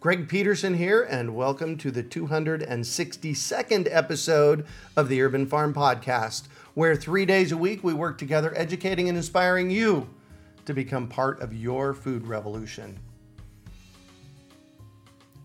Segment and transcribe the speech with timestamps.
[0.00, 4.64] Greg Peterson here, and welcome to the 262nd episode
[4.96, 9.18] of the Urban Farm Podcast, where three days a week we work together educating and
[9.18, 10.08] inspiring you
[10.66, 12.96] to become part of your food revolution.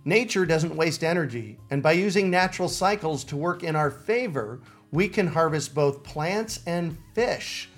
[0.06, 5.08] Nature doesn't waste energy, and by using natural cycles to work in our favor, we
[5.08, 7.70] can harvest both plants and fish.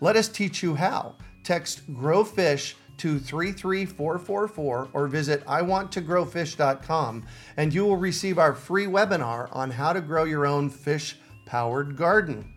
[0.00, 1.16] Let us teach you how.
[1.42, 7.26] Text grow fish to 33444 or visit iwanttogrowfish.com
[7.56, 11.96] and you will receive our free webinar on how to grow your own fish powered
[11.96, 12.54] garden.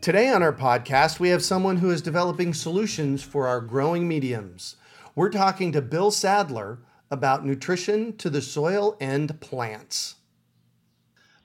[0.00, 4.76] Today on our podcast, we have someone who is developing solutions for our growing mediums.
[5.14, 6.78] We're talking to Bill Sadler
[7.10, 10.14] about nutrition to the soil and plants.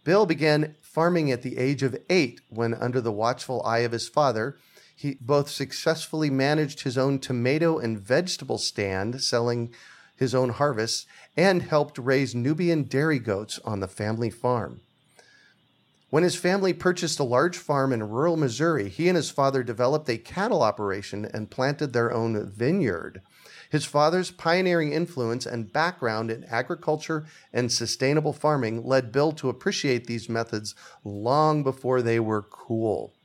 [0.06, 4.07] Bill began farming at the age of eight when, under the watchful eye of his
[4.07, 4.56] father,
[4.96, 9.74] he both successfully managed his own tomato and vegetable stand, selling
[10.16, 11.06] his own harvests,
[11.36, 14.81] and helped raise Nubian dairy goats on the family farm.
[16.09, 20.08] When his family purchased a large farm in rural Missouri, he and his father developed
[20.09, 23.24] a cattle operation and planted their own vineyard.
[23.72, 30.06] His father's pioneering influence and background in agriculture and sustainable farming led Bill to appreciate
[30.06, 33.16] these methods long before they were cool.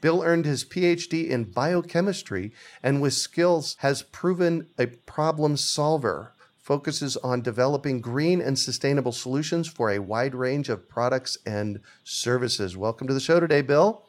[0.00, 7.16] Bill earned his PhD in biochemistry and with skills has proven a problem solver, focuses
[7.16, 12.76] on developing green and sustainable solutions for a wide range of products and services.
[12.76, 14.04] Welcome to the show today, Bill.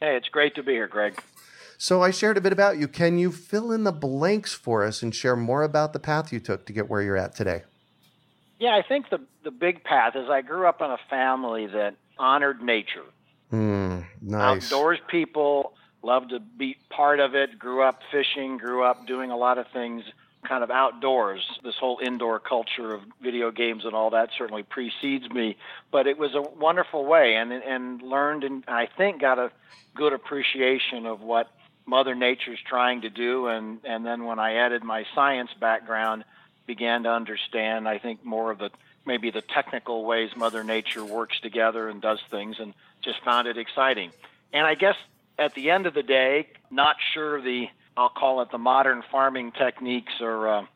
[0.00, 1.18] Hey, it's great to be here, Greg.
[1.78, 2.86] So I shared a bit about you.
[2.86, 6.40] Can you fill in the blanks for us and share more about the path you
[6.40, 7.62] took to get where you're at today?
[8.58, 11.96] Yeah, I think the the big path is I grew up in a family that
[12.18, 13.02] honored nature.
[13.52, 14.72] Mm, nice.
[14.72, 19.36] Outdoors people, loved to be part of it, grew up fishing, grew up doing a
[19.36, 20.04] lot of things
[20.46, 21.40] kind of outdoors.
[21.62, 25.56] This whole indoor culture of video games and all that certainly precedes me,
[25.90, 29.52] but it was a wonderful way and and learned and I think got a
[29.94, 31.48] good appreciation of what
[31.86, 36.24] mother nature's trying to do and and then when I added my science background
[36.66, 38.70] began to understand I think more of the
[39.04, 43.58] maybe the technical ways mother nature works together and does things and just found it
[43.58, 44.12] exciting.
[44.52, 44.96] And I guess
[45.38, 49.52] at the end of the day, not sure the I'll call it the modern farming
[49.52, 50.66] techniques are uh,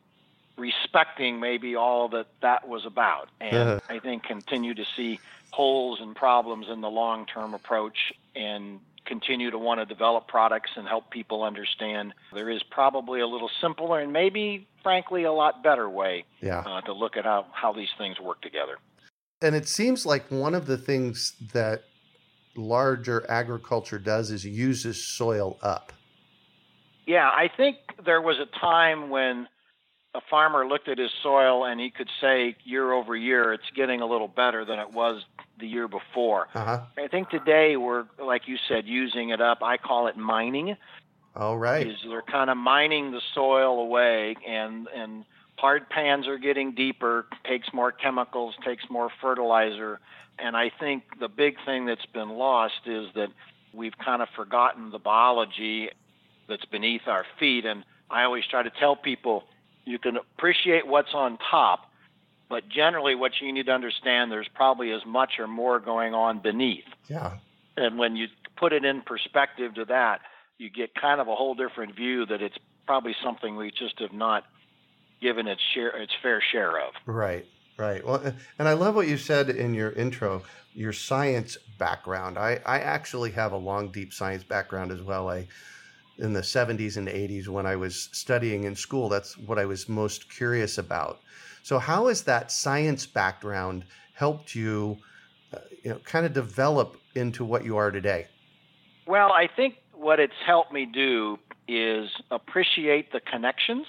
[0.58, 3.80] respecting maybe all that that was about, and uh-huh.
[3.88, 5.18] I think continue to see
[5.50, 10.86] holes and problems in the long-term approach and continue to want to develop products and
[10.86, 15.88] help people understand there is probably a little simpler and maybe frankly a lot better
[15.88, 16.58] way yeah.
[16.66, 18.76] uh, to look at how, how these things work together
[19.40, 21.84] and it seems like one of the things that
[22.56, 25.92] larger agriculture does is uses soil up.
[27.06, 29.46] Yeah, I think there was a time when
[30.14, 34.00] a farmer looked at his soil and he could say year over year it's getting
[34.00, 35.22] a little better than it was
[35.60, 36.48] the year before.
[36.54, 36.80] Uh-huh.
[36.98, 39.62] I think today we're like you said using it up.
[39.62, 40.76] I call it mining.
[41.34, 41.86] All right.
[41.86, 45.24] Is they're kind of mining the soil away and and
[45.58, 50.00] hard pans are getting deeper, takes more chemicals, takes more fertilizer
[50.38, 53.28] and I think the big thing that's been lost is that
[53.72, 55.90] we've kind of forgotten the biology
[56.48, 57.64] that's beneath our feet.
[57.64, 59.44] And I always try to tell people
[59.84, 61.90] you can appreciate what's on top,
[62.48, 66.40] but generally, what you need to understand, there's probably as much or more going on
[66.40, 66.84] beneath.
[67.08, 67.34] Yeah.
[67.76, 70.20] And when you put it in perspective to that,
[70.58, 72.56] you get kind of a whole different view that it's
[72.86, 74.44] probably something we just have not
[75.20, 76.94] given its share its fair share of.
[77.04, 77.46] Right.
[77.76, 78.04] Right.
[78.04, 78.22] Well,
[78.58, 80.42] and I love what you said in your intro,
[80.72, 82.38] your science background.
[82.38, 85.28] I, I actually have a long, deep science background as well.
[85.28, 85.46] I,
[86.18, 89.88] in the 70s and 80s, when I was studying in school, that's what I was
[89.88, 91.20] most curious about.
[91.62, 93.84] So, how has that science background
[94.14, 94.96] helped you,
[95.52, 98.28] uh, you know, kind of develop into what you are today?
[99.06, 101.38] Well, I think what it's helped me do
[101.68, 103.86] is appreciate the connections.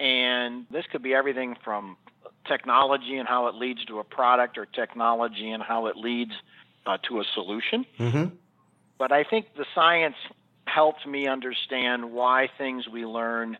[0.00, 1.96] And this could be everything from
[2.48, 6.32] technology and how it leads to a product or technology and how it leads
[6.86, 7.84] uh, to a solution.
[7.98, 8.34] Mm-hmm.
[8.98, 10.16] But I think the science
[10.64, 13.56] helped me understand why things we learn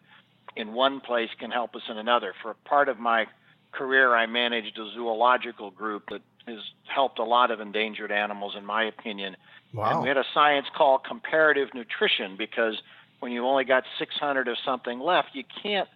[0.57, 2.35] in one place can help us in another.
[2.43, 3.27] For part of my
[3.73, 8.65] career, I managed a zoological group that has helped a lot of endangered animals, in
[8.65, 9.37] my opinion.
[9.73, 9.91] Wow.
[9.91, 12.81] And we had a science called comparative nutrition because
[13.21, 15.89] when you've only got 600 of something left, you can't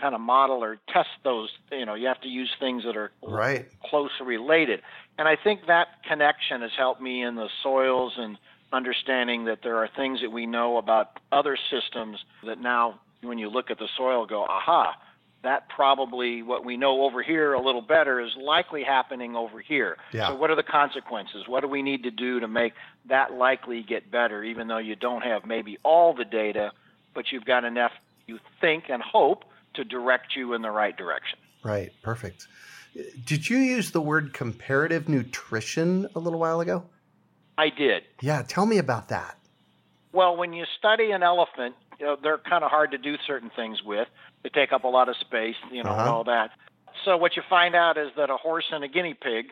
[0.00, 1.50] kind of model or test those.
[1.70, 3.66] You know, you have to use things that are right.
[3.84, 4.82] closely related.
[5.18, 8.38] And I think that connection has helped me in the soils and
[8.72, 13.48] understanding that there are things that we know about other systems that now, when you
[13.48, 14.94] look at the soil, go, aha,
[15.42, 19.96] that probably what we know over here a little better is likely happening over here.
[20.12, 20.28] Yeah.
[20.28, 21.44] So, what are the consequences?
[21.46, 22.72] What do we need to do to make
[23.08, 26.72] that likely get better, even though you don't have maybe all the data,
[27.14, 27.92] but you've got enough,
[28.26, 29.44] you think and hope,
[29.76, 31.38] to direct you in the right direction?
[31.64, 31.92] Right.
[32.02, 32.46] Perfect.
[33.24, 36.84] Did you use the word comparative nutrition a little while ago?
[37.58, 38.02] I did.
[38.20, 38.42] Yeah.
[38.42, 39.38] Tell me about that.
[40.12, 43.50] Well, when you study an elephant, you know, they're kind of hard to do certain
[43.54, 44.08] things with.
[44.42, 46.00] They take up a lot of space, you know, Uh-huh.
[46.00, 46.50] and all that.
[47.04, 49.46] So what you find out is that a horse and a guinea pig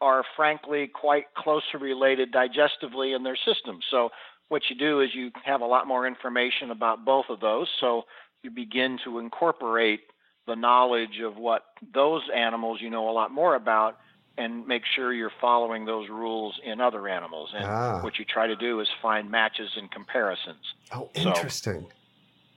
[0.00, 3.78] are frankly quite closely related digestively in their system.
[3.90, 4.10] So
[4.48, 7.68] what you do is you have a lot more information about both of those.
[7.80, 8.02] So
[8.42, 10.00] you begin to incorporate
[10.46, 13.98] the knowledge of what those animals you know a lot more about
[14.38, 17.50] and make sure you're following those rules in other animals.
[17.54, 18.00] And Ah.
[18.02, 20.62] what you try to do is find matches and comparisons.
[20.92, 21.90] Oh, So- interesting.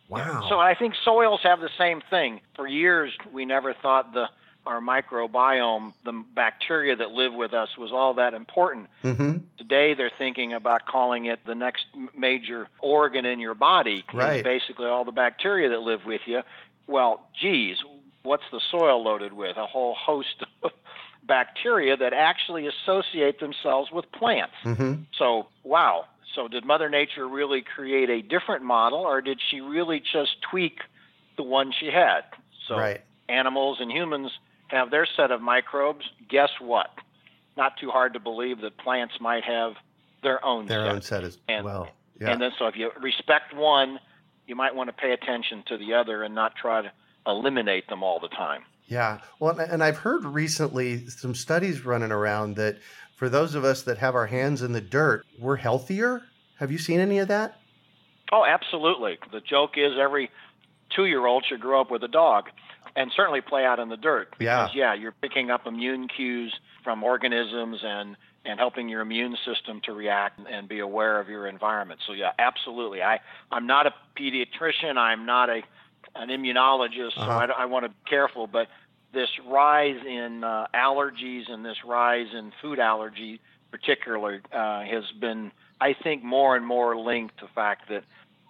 [0.09, 0.45] Wow.
[0.49, 2.41] So I think soils have the same thing.
[2.55, 4.29] For years, we never thought the
[4.69, 8.87] our microbiome, the bacteria that live with us, was all that important.
[9.03, 9.37] mm-hmm.
[9.57, 11.85] Today, they're thinking about calling it the next
[12.15, 14.05] major organ in your body.
[14.13, 14.43] Right.
[14.43, 16.41] Basically, all the bacteria that live with you.
[16.87, 17.77] Well, geez,
[18.21, 19.57] what's the soil loaded with?
[19.57, 20.71] A whole host of
[21.23, 24.53] bacteria that actually associate themselves with plants.
[24.63, 25.03] Mm-hmm.
[25.17, 26.05] So, wow.
[26.35, 30.79] So, did Mother Nature really create a different model, or did she really just tweak
[31.37, 32.21] the one she had?
[32.67, 33.01] So, Right.
[33.27, 34.31] animals and humans
[34.69, 36.05] have their set of microbes.
[36.29, 36.87] Guess what?
[37.57, 39.73] Not too hard to believe that plants might have
[40.23, 40.91] their own Their set.
[40.91, 41.89] own set as And- well.
[42.19, 42.31] Yeah.
[42.31, 43.99] And then, so if you respect one,
[44.45, 46.91] you might want to pay attention to the other and not try to
[47.25, 48.63] eliminate them all the time.
[48.87, 49.19] Yeah.
[49.39, 52.77] Well, and- and I've heard recently some studies running around that
[53.15, 56.23] for those of us that have our hands in the dirt, we're healthier.
[56.57, 57.59] Have you seen any of that?
[58.31, 59.17] Oh, absolutely.
[59.31, 60.29] The joke is every
[60.89, 62.49] two year old should grow up with a dog
[62.95, 64.35] and certainly play out in the dirt.
[64.39, 64.63] Yeah.
[64.63, 66.53] Because, yeah, you're picking up immune cues
[66.83, 68.15] from organisms and,
[68.45, 71.99] and helping your immune system to react and be aware of your environment.
[72.05, 73.01] So, yeah, absolutely.
[73.03, 73.19] I,
[73.51, 75.61] I'm not a pediatrician, I'm not a,
[76.15, 77.47] an immunologist, so Uh-huh.
[77.57, 78.47] I, I want to be careful.
[78.47, 78.67] But
[79.13, 83.39] this rise in uh, allergies and this rise in food allergy,
[83.71, 88.03] particularly, uh, has been, I think, more and more linked to the fact that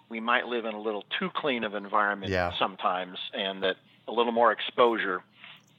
[0.08, 2.52] we might live in a little too clean of environment Yeah.
[2.58, 3.76] sometimes, and that
[4.10, 5.22] a little more exposure,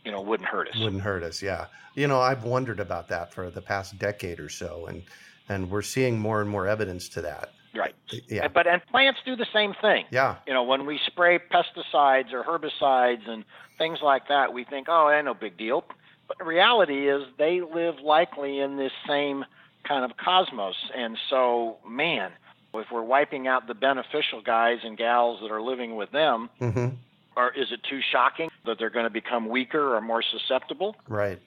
[0.06, 0.78] you know, wouldn't hurt us.
[0.80, 1.42] Wouldn't hurt us.
[1.42, 1.66] Yeah.
[1.96, 5.04] You know, I've wondered about that for the past decade or so, and
[5.50, 7.52] and we're seeing more and more evidence to that.
[7.76, 7.94] Right.
[8.28, 8.48] Yeah.
[8.48, 10.06] But and plants do the same thing.
[10.12, 10.38] Yeah.
[10.48, 13.44] You know, when we spray pesticides or herbicides and
[13.78, 15.86] things like that, we think, oh, ain't no big deal.
[16.28, 19.46] But the reality is they live likely in this same
[19.84, 20.76] kind of cosmos.
[20.96, 22.32] And so, man,
[22.74, 26.96] if we're wiping out the beneficial guys and gals that are living with them, Mm-hmm.
[27.42, 30.96] Or is it too shocking that they're going to become weaker or more susceptible?
[31.08, 31.40] Right.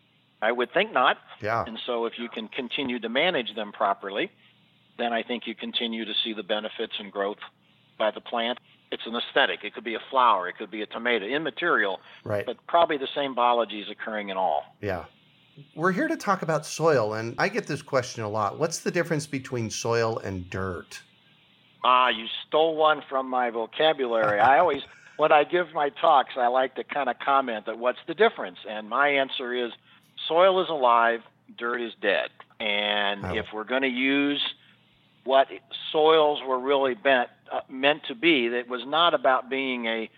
[0.43, 1.17] I would think not.
[1.41, 1.65] Yeah.
[1.67, 4.31] And so, if you can continue to manage them properly,
[4.99, 7.39] then I think you continue to see the benefits and growth
[7.99, 8.59] by the plant.
[8.91, 9.61] It's an aesthetic.
[9.65, 10.49] It could be a flower.
[10.49, 11.25] It could be a tomato.
[11.27, 12.45] Immaterial, Right.
[12.47, 14.77] but probably the same biology is occurring in all.
[14.81, 15.05] Yeah.
[15.75, 18.59] We're here to talk about soil, and I get this question a lot.
[18.59, 21.01] What's the difference between soil and dirt?
[21.85, 24.41] Ah, you stole one from my vocabulary.
[24.41, 24.83] I always,
[25.17, 28.59] when I give my talks, I like to kind of comment that what's the difference?
[28.69, 29.73] And my answer is
[30.29, 31.21] soil is alive,
[31.57, 32.29] dirt is dead.
[32.61, 33.35] And Oh.
[33.35, 34.43] if we're going to use
[35.25, 35.49] what
[35.91, 38.49] soils were really bent, uh, meant to be.
[38.49, 40.11] That was not about being a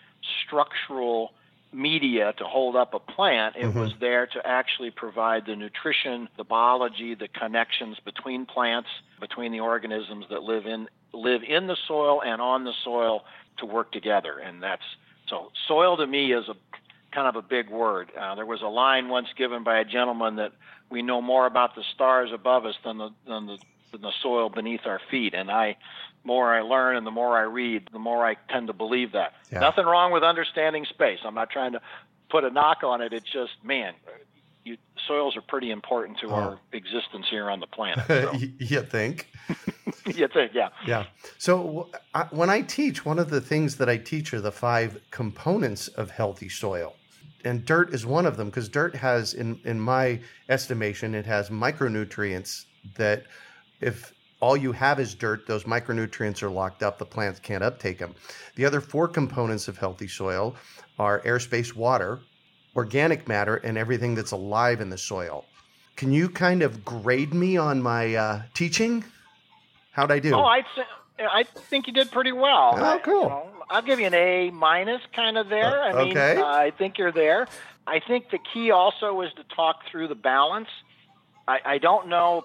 [0.45, 1.33] structural
[1.77, 3.55] media to hold up a plant.
[3.57, 3.75] It Mhm.
[3.75, 8.89] was there to actually provide the nutrition, the biology, the connections between plants,
[9.21, 13.25] between the organisms that live in live in the soil and on the soil
[13.59, 14.39] to work together.
[14.39, 14.97] And that's
[15.29, 16.57] so soil to me is a
[17.13, 18.11] kind of a big word.
[18.15, 20.53] Uh, there was a line once given by a gentleman that
[20.91, 23.59] we know more about the stars above us than the than the
[23.93, 25.35] than the soil beneath our feet.
[25.35, 25.77] And I,
[26.27, 29.33] more I learn and the more I read, the more I tend to believe that.
[29.51, 29.61] Yeah.
[29.61, 31.21] Nothing wrong with understanding space.
[31.25, 31.81] I'm not trying to
[32.31, 33.13] put a knock on it.
[33.13, 33.95] It's just, man,
[34.65, 36.35] you, soils are pretty important to Oh.
[36.35, 38.05] our existence here on the planet.
[38.09, 39.29] So, you think?
[40.07, 40.71] you think, yeah.
[40.85, 41.05] Yeah.
[41.39, 45.01] So I, when I teach, one of the things that I teach are the five
[45.13, 46.95] components of healthy soil.
[47.45, 51.49] And dirt is one of them because dirt has, in, in my estimation, it has
[51.49, 52.65] micronutrients
[52.97, 53.25] that
[53.81, 56.99] if all you have is dirt, those micronutrients are locked up.
[56.99, 58.15] The plants can't uptake them.
[58.57, 60.55] The other four components of healthy soil
[60.99, 62.21] are airspace, water,
[62.75, 65.45] organic matter, and everything that's alive in the soil.
[65.97, 69.05] Can you kind of grade me on my uh, teaching?
[69.93, 70.35] How'd I do?
[70.35, 70.83] Oh, I'd say,
[71.19, 72.75] I think you did pretty well.
[72.77, 73.23] Oh, I- cool.
[73.23, 75.83] you know, I'll give you an A minus kind of there.
[75.83, 76.37] Uh, I mean, okay.
[76.37, 77.49] uh, I think you're there.
[77.87, 80.69] I think the key also is to talk through the balance.
[81.49, 82.45] I, I don't know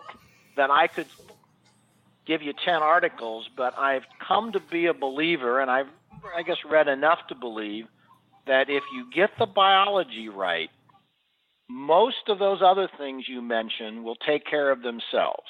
[0.55, 1.07] that I could
[2.25, 5.87] give you 10 articles, but I've come to be a believer, and I've,
[6.35, 7.87] I guess, read enough to believe
[8.47, 10.69] that if you get the biology right,
[11.69, 15.47] most of those other things you mentioned will take care of themselves.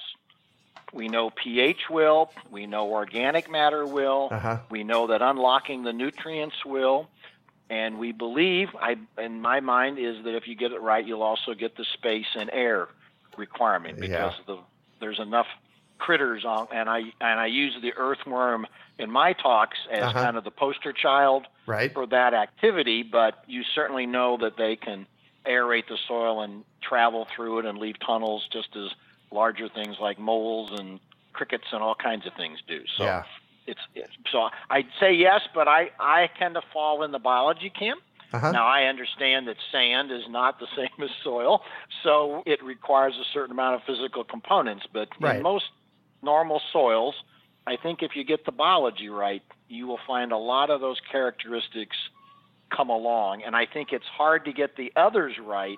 [0.93, 4.57] We know pH will, we know organic matter will, Uh-huh.
[4.69, 7.07] we know that unlocking the nutrients will,
[7.69, 11.23] and we believe, I, in my mind, is that if you get it right, you'll
[11.23, 12.89] also get the space and air
[13.37, 14.57] requirement because the,
[14.99, 15.47] there's enough
[16.05, 18.65] critters on, and I and I use the earthworm
[18.97, 20.19] in my talks as Uh-huh.
[20.23, 21.93] kind of the poster child Right?
[21.93, 25.05] for that activity, but you certainly know that they can
[25.47, 28.89] aerate the soil and travel through it and leave tunnels just as
[29.31, 30.99] larger things like moles and
[31.33, 32.81] crickets and all kinds of things do.
[32.97, 33.23] So Yeah.
[33.67, 37.69] it's, it's so I'd say yes, but I I tend to fall in the biology
[37.69, 38.01] camp.
[38.33, 38.51] Uh-huh.
[38.51, 41.61] Now I understand that sand is not the same as soil,
[42.03, 44.85] so it requires a certain amount of physical components.
[44.91, 45.37] But Right.
[45.37, 45.65] in most
[46.21, 47.15] normal soils,
[47.67, 50.99] I think if you get the biology right, you will find a lot of those
[51.11, 51.95] characteristics
[52.75, 53.43] come along.
[53.43, 55.77] And I think it's hard to get the others right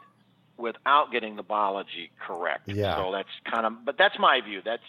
[0.58, 2.70] without getting the biology correct.
[2.70, 2.96] Yeah.
[2.96, 4.62] So that's kind of, but that's my view.
[4.64, 4.84] That's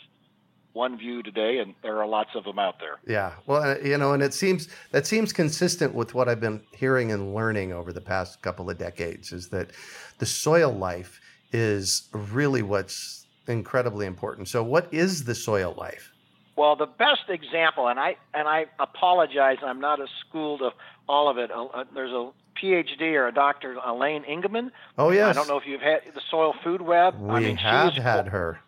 [0.74, 2.98] one view today, and there are lots of them out there.
[3.06, 3.32] Yeah.
[3.46, 7.12] Well, uh, you know, and it seems that seems consistent with what I've been hearing
[7.12, 9.70] and learning over the past couple of decades is that
[10.18, 11.20] the soil life
[11.52, 14.48] is really what's incredibly important.
[14.48, 16.10] So, what is the soil life?
[16.56, 20.72] Well, the best example, and I and I apologize, I'm not as schooled of
[21.08, 21.50] all of it.
[21.50, 22.30] Uh, uh, there's a
[22.62, 23.74] PhD or a Dr.
[23.84, 24.70] Elaine Ingham.
[24.96, 25.28] Oh, yes.
[25.28, 27.18] I don't know if you've had the Soil Food Web.
[27.20, 28.60] We I mean, have had her.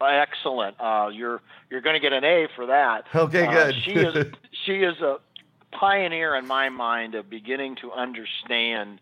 [0.00, 0.76] excellent.
[0.80, 3.06] Uh, you're you're going to get an A for that.
[3.14, 3.74] Okay, Uh, good.
[3.82, 4.26] she is
[4.64, 5.18] she is a
[5.72, 9.00] pioneer in my mind of beginning to understand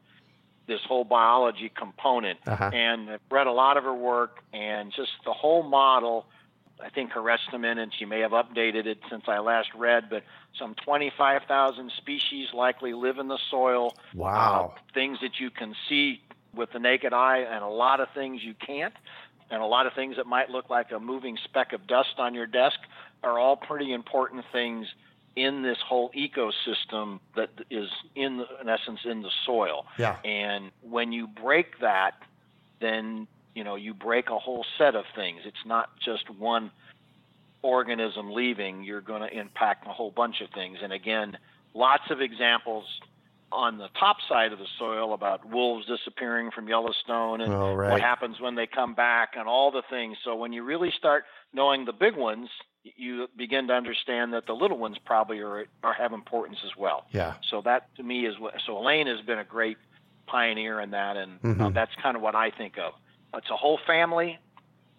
[0.66, 2.38] this whole biology component.
[2.46, 2.70] Uh-huh.
[2.72, 6.26] And I've read a lot of her work and just the whole model.
[6.82, 10.24] I think her estimate, and she may have updated it since I last read, but
[10.58, 13.94] some 25,000 species likely live in the soil.
[14.12, 14.74] Wow.
[14.74, 16.20] Uh, things that you can see
[16.54, 18.94] with the naked eye, and a lot of things you can't.
[19.50, 22.34] And a lot of things that might look like a moving speck of dust on
[22.34, 22.78] your desk
[23.22, 24.86] are all pretty important things
[25.36, 29.84] in this whole ecosystem that is in, the, in essence, in the soil.
[29.98, 30.16] Yeah.
[30.24, 32.12] And when you break that,
[32.80, 35.40] then you know you break a whole set of things.
[35.44, 36.70] It's not just one
[37.62, 38.84] organism leaving.
[38.84, 40.78] You're going to impact a whole bunch of things.
[40.82, 41.36] And again,
[41.72, 42.84] lots of examples
[43.50, 47.92] on the top side of the soil about wolves disappearing from Yellowstone and Oh, right.
[47.92, 50.16] what happens when they come back and all the things.
[50.24, 52.48] So when you really start knowing the big ones,
[52.84, 57.06] you begin to understand that the little ones probably are are have importance as well.
[57.10, 57.34] Yeah.
[57.50, 58.54] So that to me is what.
[58.66, 59.78] So Elaine has been a great
[60.26, 61.74] pioneer in that, and uh, Mhm.
[61.74, 62.92] that's kind of what I think of.
[63.34, 64.38] It's a whole family,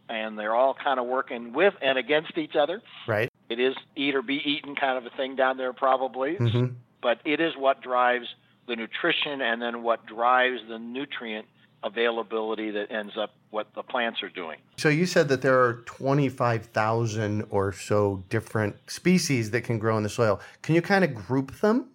[0.09, 2.81] and they're all kind of working with and against each other.
[3.07, 3.29] Right.
[3.49, 6.35] It is eat or be eaten kind of a thing down there, probably.
[6.35, 6.67] hmm
[7.01, 8.27] But it is what drives
[8.67, 11.45] the nutrition, and then what drives the nutrient
[11.83, 14.57] availability that ends up what the plants are doing.
[14.75, 20.03] So you said that there are 25,000 or so different species that can grow in
[20.03, 20.41] the soil.
[20.61, 21.87] Can you kind of group them?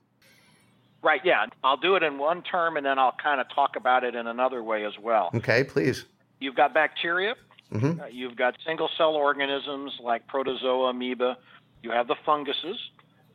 [1.02, 1.20] Right.
[1.22, 1.44] Yeah.
[1.62, 4.26] I'll do it in one term, and then I'll kind of talk about it in
[4.26, 5.30] another way as well.
[5.34, 6.06] Okay, please.
[6.40, 7.34] You've got bacteria,
[7.72, 11.36] Uh, you've got single cell organisms like protozoa, amoeba.
[11.82, 12.78] You have the funguses,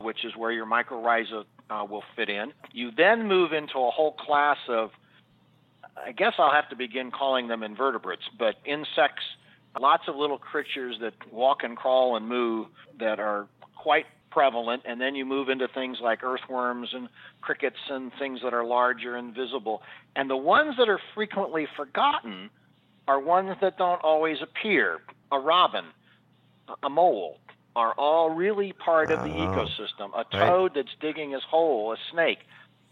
[0.00, 2.52] which is where your mycorrhiza uh, will fit in.
[2.72, 4.90] You then move into a whole class of,
[6.04, 9.24] I guess I'll have to begin calling them invertebrates, but insects,
[9.80, 14.82] lots of little creatures that walk and crawl and move that are quite prevalent.
[14.84, 17.08] And then you move into things like earthworms and
[17.40, 19.82] crickets and things that are larger and visible.
[20.14, 22.50] And the ones that are frequently forgotten
[23.08, 25.00] are ones that don't always appear.
[25.32, 25.84] A robin,
[26.82, 27.38] a mole,
[27.74, 30.10] are all really part of the Oh, ecosystem.
[30.18, 32.38] A toad that's digging his hole, a snake,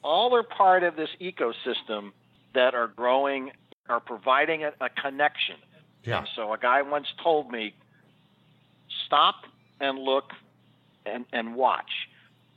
[0.02, 2.12] all are part of this ecosystem
[2.54, 3.52] that are growing,
[3.88, 5.56] are providing a, a connection.
[6.04, 6.18] Yeah.
[6.18, 7.74] And so a guy once told me,
[9.06, 9.36] stop
[9.80, 10.32] and look
[11.06, 11.90] and, and watch,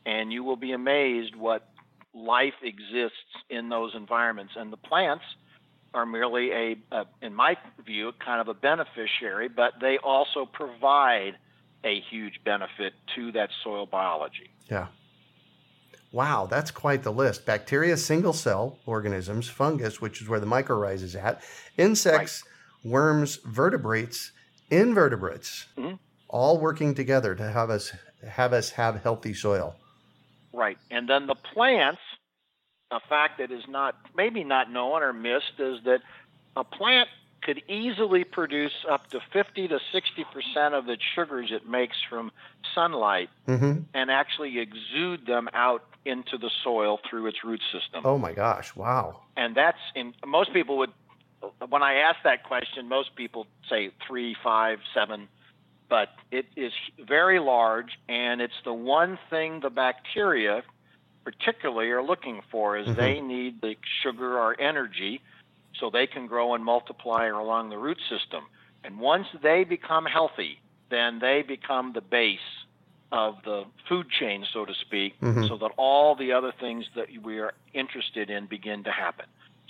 [0.05, 1.69] and you will be amazed what
[2.13, 3.17] life exists
[3.49, 4.53] in those environments.
[4.55, 5.25] And the plants
[5.93, 11.37] are merely a, a in my view, kind of a beneficiary, but they also provide
[11.83, 14.49] a huge benefit to that soil biology.
[14.69, 14.87] Yeah.
[16.17, 17.45] Wow, that's quite the list.
[17.45, 21.43] Bacteria, single cell organisms, fungus, which is where the mycorrhiza is at,
[21.77, 22.43] insects,
[22.83, 24.31] worms, vertebrates,
[24.71, 25.99] invertebrates, Mhm.
[26.27, 27.93] all working together to have us
[28.27, 29.75] have us have healthy soil.
[30.51, 30.79] Right.
[30.89, 32.01] And then the plants,
[32.89, 36.01] a fact that is not maybe not known or missed is that
[36.55, 37.09] a plant
[37.43, 42.31] could easily produce up to 50 to 60% of the sugars it makes from
[42.73, 48.01] sunlight hmm and actually exude them out into the soil through its root system.
[48.05, 48.75] Oh my gosh!
[48.75, 49.21] Wow.
[49.35, 50.91] And that's in most people would
[51.69, 55.27] when I ask that question, most people say three, five, seven,
[55.89, 60.63] but it is very large, and it's the one thing the bacteria,
[61.23, 62.95] particularly, are looking for is Mhm.
[62.95, 65.21] they need the sugar or energy,
[65.75, 68.47] so they can grow and multiply along the root system.
[68.83, 70.59] And once they become healthy,
[70.89, 72.56] then they become the base
[73.11, 75.47] of the food chain, so to speak, Mhm.
[75.47, 79.25] so that all the other things that we are interested in begin to happen.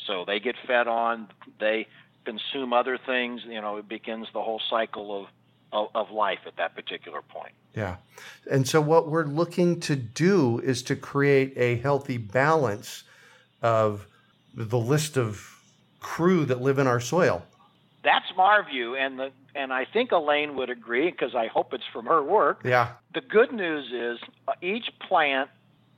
[0.06, 1.28] So they get fed on,
[1.60, 1.88] they
[2.26, 5.28] consume other things, you know, it begins the whole cycle of,
[5.72, 7.54] of, of life at that particular point.
[7.76, 7.98] Yeah.
[8.50, 13.04] And so what we're looking to do is to create a healthy balance
[13.62, 14.08] of
[14.54, 15.62] the list of
[16.00, 17.44] crew that live in our soil.
[18.08, 21.84] That's my view, and the and I think Elaine would agree because I hope it's
[21.92, 22.62] from her work.
[22.64, 22.92] Yeah.
[23.14, 25.50] The good news is uh, each plant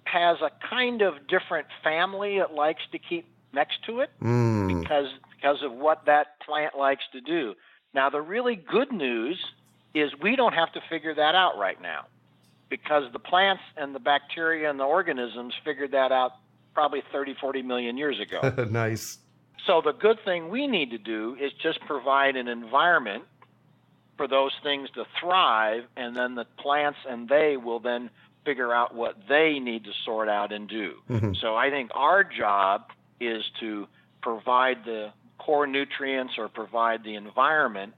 [0.05, 4.09] has a kind of different family it likes to keep next to it.
[4.23, 4.81] Mm.
[4.81, 7.53] because because of what that plant likes to do.
[7.93, 9.37] Now the really good news
[9.93, 12.07] is we don't have to figure that out right now
[12.69, 16.31] because the plants and the bacteria and the organisms figured that out
[16.73, 18.65] probably 30 40 million years ago.
[18.71, 19.19] nice.
[19.65, 23.23] So the good thing we need to do is just provide an environment
[24.17, 28.09] for those things to thrive and then the plants and they will then
[28.45, 31.01] figure out what they need to sort out and do.
[31.09, 31.39] Mhm.
[31.39, 33.87] So I think our job is to
[34.21, 37.93] provide the core nutrients or provide the environment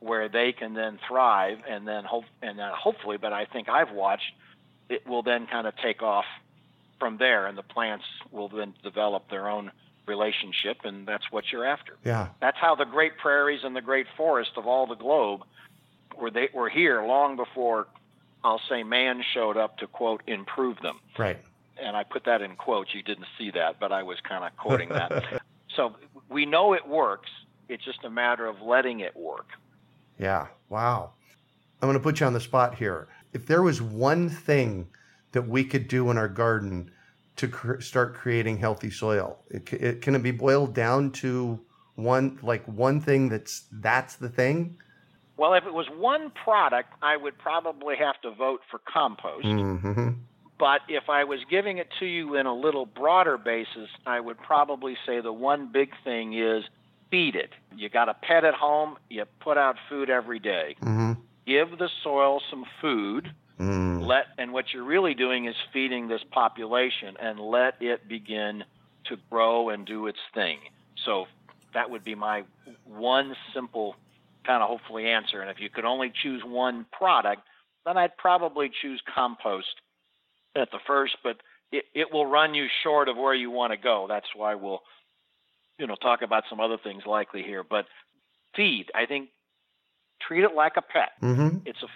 [0.00, 3.92] where they can then thrive and then hope and then hopefully but I think I've
[3.92, 4.32] watched
[4.88, 6.26] it will then kind of take off
[6.98, 9.70] from there and the plants will then develop their own
[10.06, 11.96] relationship and that's what you're after.
[12.04, 12.28] Yeah.
[12.40, 15.42] That's how the great prairies and the great forest of all the globe
[16.18, 17.86] were they were here long before
[18.44, 21.38] I'll say man showed up to quote improve them Right.
[21.80, 22.94] and I put that in quotes.
[22.94, 25.40] You didn't see that, but I was kind of quoting that.
[25.76, 25.94] so
[26.28, 27.30] we know it works.
[27.68, 29.46] It's just a matter of letting it work.
[30.18, 30.48] Yeah.
[30.68, 31.12] Wow.
[31.80, 33.08] I'm going to put you on the spot here.
[33.32, 34.88] If there was one thing
[35.32, 36.90] that we could do in our garden
[37.36, 41.60] to cr- start creating healthy soil, it, it, can it be boiled down to
[41.94, 44.78] one like one thing that's that's the thing?
[45.36, 49.46] Well, if it was one product, I would probably have to vote for compost.
[49.46, 50.10] Mm-hmm.
[50.58, 54.38] But if I was giving it to you in a little broader basis, I would
[54.38, 56.64] probably say the one big thing is
[57.10, 57.50] feed it.
[57.76, 60.76] You got a pet at home, you put out food every day.
[60.80, 61.12] Mm-hmm.
[61.46, 63.32] Give the soil some food.
[63.60, 64.06] Mm.
[64.06, 68.64] Let and what you're really doing is feeding this population and let it begin
[69.04, 70.58] to grow and do its thing.
[71.04, 71.26] So
[71.74, 72.44] that would be my
[72.84, 73.96] one simple
[74.44, 75.40] kind of hopefully answer.
[75.40, 77.42] And if you could only choose one product,
[77.84, 79.80] then I'd probably choose compost
[80.54, 81.36] at the first, but
[81.70, 84.06] it, it will run you short of where you want to go.
[84.08, 84.82] That's why we'll,
[85.78, 87.64] you know, talk about some other things likely here.
[87.64, 87.86] But
[88.54, 89.30] feed, I think,
[90.20, 91.12] treat it like a pet.
[91.22, 91.58] Mm-hmm.
[91.64, 91.88] It's a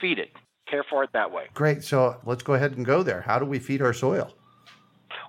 [0.00, 0.30] feed it,
[0.70, 1.44] care for it that way.
[1.54, 1.82] Great.
[1.84, 3.22] So let's go ahead and go there.
[3.22, 4.32] How do we feed our soil?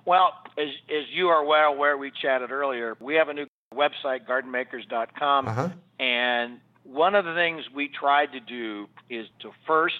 [0.04, 2.96] Well, as as you are well aware, we chatted earlier.
[3.00, 5.68] We have a new website, gardenmakers.com, Uh huh.
[6.00, 9.94] and one of the things we tried to do is to first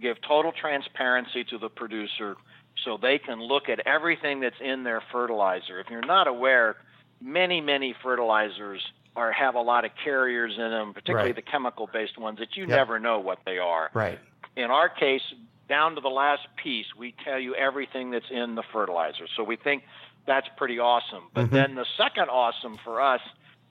[0.00, 2.36] give total transparency to the producer
[2.84, 5.80] so they can look at everything that's in their fertilizer.
[5.80, 6.76] If you're not aware,
[7.20, 8.80] many, many fertilizers
[9.16, 11.36] are have a lot of carriers in them, particularly Right.
[11.36, 12.70] the chemical based ones that you Yep.
[12.76, 13.90] never know what they are.
[13.94, 14.18] Right.
[14.58, 15.22] In our case,
[15.68, 19.26] down to the last piece, we tell you everything that's in the fertilizer.
[19.36, 19.84] So we think
[20.26, 21.30] that's pretty awesome.
[21.32, 21.50] But Mhm.
[21.52, 23.20] then the second awesome for us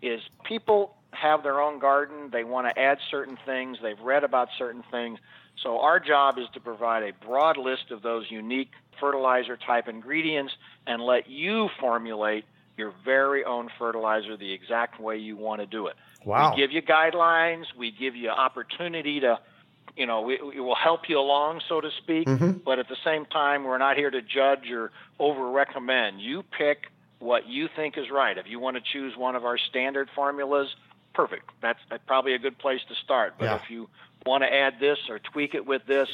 [0.02, 4.50] is people have their own garden, they want to add certain things, they've read about
[4.58, 5.20] certain things.
[5.58, 10.54] So our job is to provide a broad list of those unique fertilizer type ingredients
[10.86, 12.46] and let you formulate
[12.78, 15.96] your very own fertilizer the exact way you want to do it.
[16.24, 16.52] Wow.
[16.52, 19.40] We give you guidelines, we give you opportunity to,
[19.96, 22.64] you know, we, we will help you along, so to speak, Mhm.
[22.64, 26.22] but at the same time, we're not here to judge or over recommend.
[26.22, 28.38] You pick what you think is right.
[28.38, 30.76] If you want to choose one of our standard formulas,
[31.14, 31.50] perfect.
[31.62, 33.36] That's probably a good place to start.
[33.40, 33.56] But Yeah.
[33.56, 33.90] if you
[34.26, 36.10] want to add this or tweak it with this,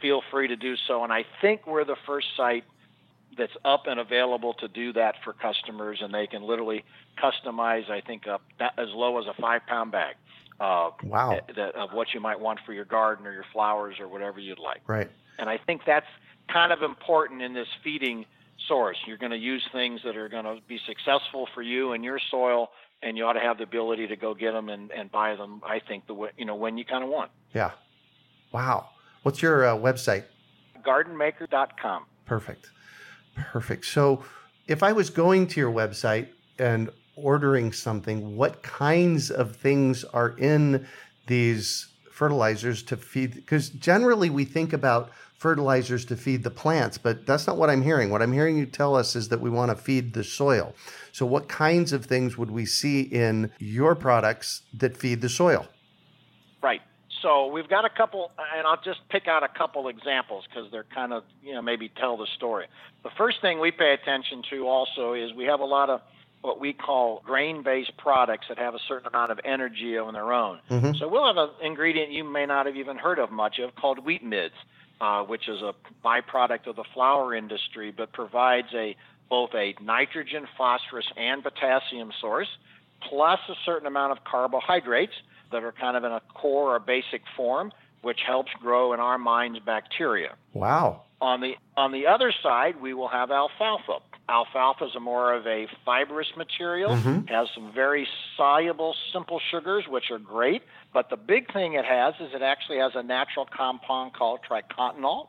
[0.00, 1.04] feel free to do so.
[1.04, 2.64] And I think we're the first site
[3.36, 6.84] that's up and available to do that for customers, and they can literally
[7.16, 7.88] customize.
[7.88, 10.16] I think up that as low as a five pound bag.
[10.60, 11.38] Uh, Wow.
[11.54, 14.58] that, of what you might want for your garden or your flowers or whatever you'd
[14.58, 14.80] like.
[14.88, 15.08] Right.
[15.38, 16.06] And I think that's
[16.52, 18.24] kind of important in this feeding
[18.66, 18.96] source.
[19.06, 22.18] You're going to use things that are going to be successful for you and your
[22.30, 22.70] soil,
[23.02, 25.62] and you ought to have the ability to go get them and, and buy them.
[25.64, 27.30] I think the way you know when you kind of want.
[27.54, 27.70] Yeah.
[28.50, 28.88] Wow.
[29.22, 30.24] What's your uh, website?
[30.84, 32.06] Gardenmaker.com.
[32.26, 32.70] Perfect.
[33.36, 33.84] Perfect.
[33.84, 34.24] So,
[34.66, 36.90] if I was going to your website and
[37.22, 40.86] ordering something, what kinds of things are in
[41.26, 43.34] these fertilizers to feed?
[43.34, 47.82] Because generally we think about fertilizers to feed the plants, but that's not what I'm
[47.82, 48.10] hearing.
[48.10, 50.74] What I'm hearing you tell us is that we want to feed the soil.
[51.12, 55.66] So, what kinds of things would we see in your products that feed the soil?
[56.62, 56.82] Right.
[57.22, 60.86] So we've got a couple, and I'll just pick out a couple examples because they're
[60.94, 62.66] kind of, you know, maybe tell the story.
[63.02, 66.00] The first thing we pay attention to also is we have a lot of
[66.40, 70.32] what we call grain based products that have a certain amount of energy on their
[70.32, 70.60] own.
[70.70, 70.98] Mhm.
[70.98, 73.98] So we'll have an ingredient you may not have even heard of much of called
[74.04, 74.54] wheat mids,
[75.00, 75.74] uh, which is a
[76.04, 78.96] byproduct of the flour industry, but provides a
[79.28, 82.48] both a nitrogen, phosphorus, and potassium source,
[83.02, 85.12] plus a certain amount of carbohydrates
[85.50, 87.70] that are kind of in a core or basic form,
[88.02, 90.34] which helps grow in our minds bacteria.
[90.54, 91.02] Wow.
[91.20, 93.98] On the on the other side, we will have alfalfa.
[94.28, 97.28] Alfalfa is more of a fibrous material, Mhm.
[97.30, 100.62] has some very soluble, simple sugars, which are great.
[100.92, 105.28] But the big thing it has is it actually has a natural compound called triacontanol,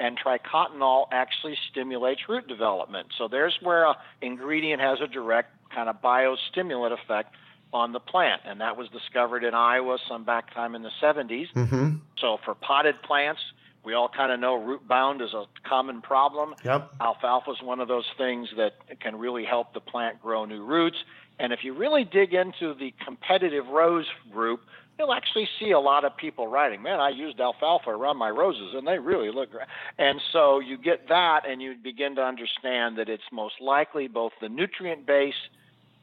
[0.00, 3.08] and triacontanol actually stimulates root development.
[3.16, 7.36] So there's where a ingredient has a direct kind of biostimulant effect
[7.72, 11.52] on the plant, and that was discovered in Iowa some back time in the 70s.
[11.52, 11.96] Mm-hmm.
[12.18, 13.40] So for potted plants,
[13.84, 16.54] we all kind of know root bound is a common problem.
[16.64, 16.92] Yep.
[17.00, 20.98] Alfalfa is one of those things that can really help the plant grow new roots.
[21.38, 24.60] And if you really dig into the competitive rose group,
[24.98, 28.74] you'll actually see a lot of people writing, man, I used alfalfa around my roses
[28.74, 29.66] and they really look great.
[29.96, 34.32] And so you get that and you begin to understand that it's most likely both
[34.42, 35.32] the nutrient base,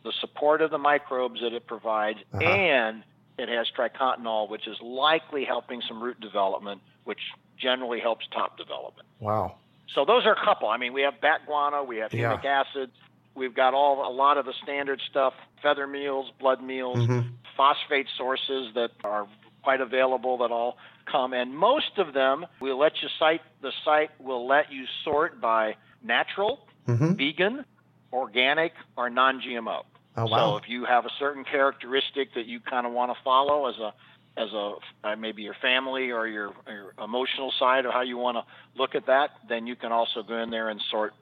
[0.04, 2.44] the support of the microbes that it provides, Uh-huh.
[2.44, 3.04] and
[3.38, 7.20] it has triacontanol, which is likely helping some root development, which
[7.58, 9.08] generally helps top development.
[9.20, 9.56] Wow.
[9.94, 10.68] So those are a couple.
[10.70, 12.36] I mean, we have bat guano, we have Yeah.
[12.36, 12.92] humic acid,
[13.36, 17.30] we've got all a lot of the standard stuff: feather meals, blood meals, Mhm.
[17.56, 19.28] phosphate sources that are
[19.64, 21.34] quite available that all come.
[21.34, 23.42] And most of them, we'll let you site.
[23.62, 27.14] The site will let you sort by natural, Mm-hmm.
[27.14, 27.66] vegan,
[28.14, 29.84] organic, or non-GMO.
[30.18, 33.68] Oh, So if you have a certain characteristic that you kind of want to follow
[33.68, 33.94] as a
[34.36, 38.38] as a uh, maybe your family or your, your emotional side or how you want
[38.38, 38.44] to
[38.80, 41.14] look at that, then you can also go in there and sort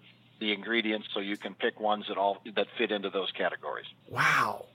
[0.42, 3.86] the ingredients so you can pick ones that all that fit into those categories.
[4.10, 4.66] Wow.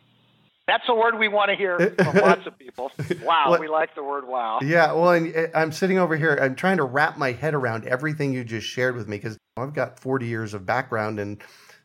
[0.66, 2.92] That's a word we want to hear from lots of people.
[3.22, 4.61] Wow, What- we like the word wow.
[4.62, 6.38] Yeah, well, and uh, I'm sitting over here.
[6.40, 9.74] I'm trying to wrap my head around everything you just shared with me because I've
[9.74, 11.38] got 40 years of background in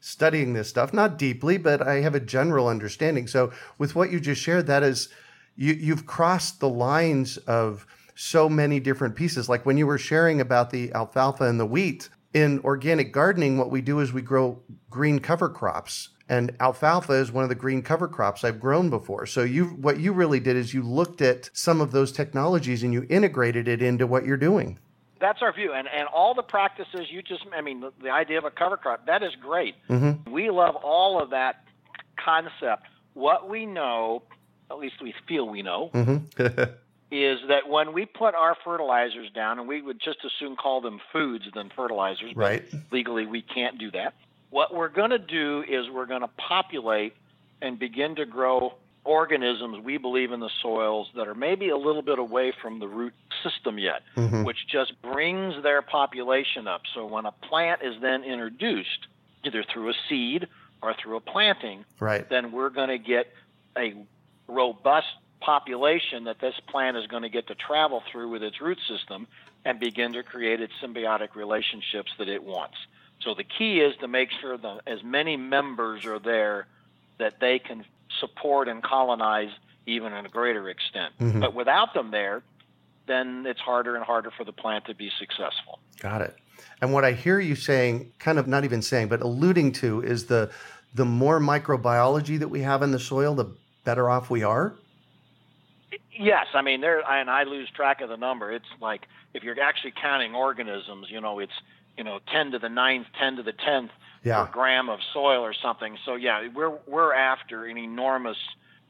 [0.06, 0.94] studying this stuff.
[0.94, 3.26] Not deeply, but I have a general understanding.
[3.26, 5.10] So, with what you just shared, that is,
[5.56, 9.50] you you've crossed the lines of so many different pieces.
[9.50, 13.72] Like when you were sharing about the alfalfa and the wheat in organic gardening, what
[13.72, 16.10] we do is we grow green cover crops.
[16.30, 19.26] And alfalfa is one of the green cover crops I've grown before.
[19.26, 22.94] So you what you really did is you looked at some of those technologies and
[22.94, 24.80] you integrated it into what you're doing.
[25.26, 28.38] That's our view, and and all the practices you just I mean the, the idea
[28.38, 29.74] of a cover crop that is great.
[29.90, 30.32] Mm-hmm.
[30.32, 31.64] We love all of that
[32.24, 32.84] concept.
[33.16, 34.22] What we know
[34.70, 36.64] at least we feel we know, Mm-hmm.
[37.12, 40.82] is that when we put our fertilizers down, and we would just as soon call
[40.82, 42.64] them foods than fertilizers, right.
[42.92, 44.14] legally we can't do that.
[44.52, 47.16] What we're going to do is we're going to populate
[47.64, 48.76] and begin to grow
[49.06, 52.88] organisms we believe in the soils that are maybe a little bit away from the
[52.88, 53.14] root
[53.44, 54.44] system yet, Mhm.
[54.46, 56.82] which just brings their population up.
[56.94, 59.08] So when a plant is then introduced,
[59.44, 60.48] either through a seed
[60.82, 62.28] or through a planting, Right.
[62.28, 63.32] then we're going to get
[63.78, 63.94] a
[64.48, 65.08] robust
[65.40, 69.28] population that this plant is going to get to travel through with its root system
[69.64, 72.78] and begin to create its symbiotic relationships that it wants.
[73.22, 76.68] So the key is to make sure that as many members are there
[77.18, 77.86] that they can
[78.20, 79.50] support and colonize
[79.86, 81.14] even in a greater extent.
[81.20, 81.40] Mhm.
[81.40, 82.42] But without them there,
[83.06, 85.80] then it's harder and harder for the plant to be successful.
[86.00, 86.36] Got it.
[86.82, 90.26] And what I hear you saying, kind of not even saying, but alluding to, is
[90.26, 90.52] the
[90.94, 94.76] the more microbiology that we have in the soil, the better off we are.
[96.18, 98.52] Yes, I mean there, and I lose track of the number.
[98.52, 101.54] It's like if you're actually counting organisms, you know, it's
[101.98, 103.92] you know ten to the ninth, ten to the tenth
[104.26, 104.46] Yeah.
[104.46, 105.98] per gram of soil or something.
[106.04, 108.38] So yeah, we're we're after an enormous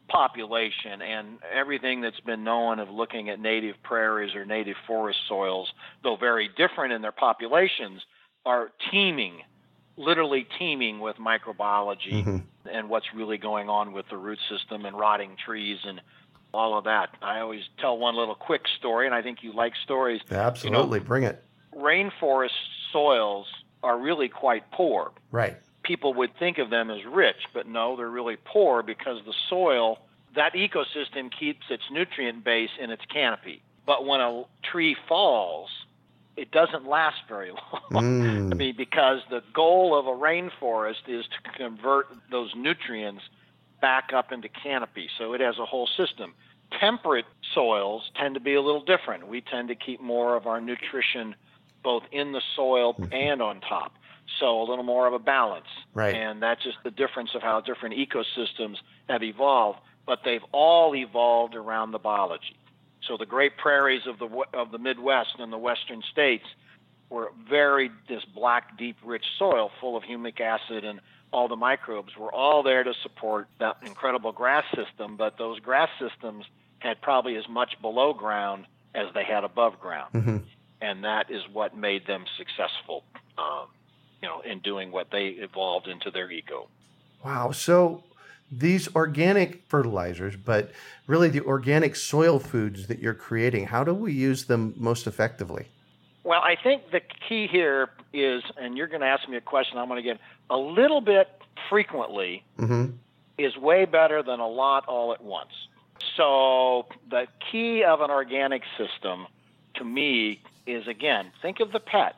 [0.08, 5.72] population and everything that's been known of looking at native prairies or native forest soils,
[6.04, 8.02] though very different in their populations,
[8.46, 9.42] are teeming,
[9.98, 12.44] literally teeming with microbiology Mhm.
[12.72, 16.00] and what's really going on with the root system and rotting trees and
[16.54, 17.10] all of that.
[17.22, 20.22] I always tell one little quick story, and I think you like stories.
[20.32, 21.00] Absolutely.
[21.00, 21.44] Bring it.
[21.76, 22.52] Rainforest
[22.94, 23.48] soils
[23.86, 25.12] are really quite poor.
[25.32, 25.56] Right.
[25.84, 30.00] People would think of them as rich, but no, they're really poor because the soil,
[30.36, 33.62] that ecosystem keeps its nutrient base in its canopy.
[33.86, 35.70] But when a tree falls,
[36.36, 37.52] it doesn't last very
[37.92, 37.92] long.
[37.92, 38.52] Mm.
[38.52, 43.22] I mean, because the goal of a rainforest is to convert those nutrients
[43.80, 45.08] back up into canopy.
[45.18, 46.34] So it has a whole system.
[46.80, 49.28] Temperate soils tend to be a little different.
[49.28, 51.36] We tend to keep more of our nutrition
[51.86, 53.94] both in the soil and on top.
[54.40, 55.68] So a little more of a balance.
[55.94, 56.16] Right.
[56.16, 61.56] And that's just the difference of how different ecosystems have evolved, but they've all evolved
[61.56, 62.58] around the biology.
[63.08, 66.46] So the great prairies of the of the Midwest and the western states
[67.10, 71.00] were very this black, deep, rich soil full of humic acid and
[71.32, 75.18] all the microbes were all there to support that incredible grass system.
[75.18, 76.46] But those grass systems
[76.80, 80.44] had probably as much below ground as they had above ground, Mhm.
[80.82, 83.04] And that is what made them successful.
[83.38, 83.68] Um,
[84.22, 86.68] you know, in doing what they evolved into their eco.
[87.24, 87.52] Wow.
[87.52, 88.04] So
[88.52, 90.72] these organic fertilizers, but
[91.06, 95.68] really the organic soil foods that you're creating, how do we use them most effectively?
[96.24, 99.78] Well, I think the key here is, and you're going to ask me a question
[99.78, 101.30] I'm going to get a little bit
[101.70, 102.86] frequently, hmm
[103.38, 105.52] is way better than a lot all at once.
[106.16, 109.28] So the key of an organic system
[109.76, 112.16] to me is again, think of the pet.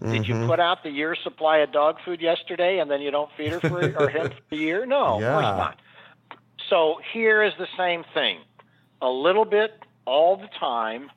[0.00, 0.48] Did you Mhm.
[0.48, 3.60] put out the year's supply of dog food yesterday and then you don't feed her
[3.60, 4.84] for or him for a year?
[4.84, 5.78] No, of course not.
[6.68, 8.40] So here is the same thing.
[9.00, 11.10] A little bit all the time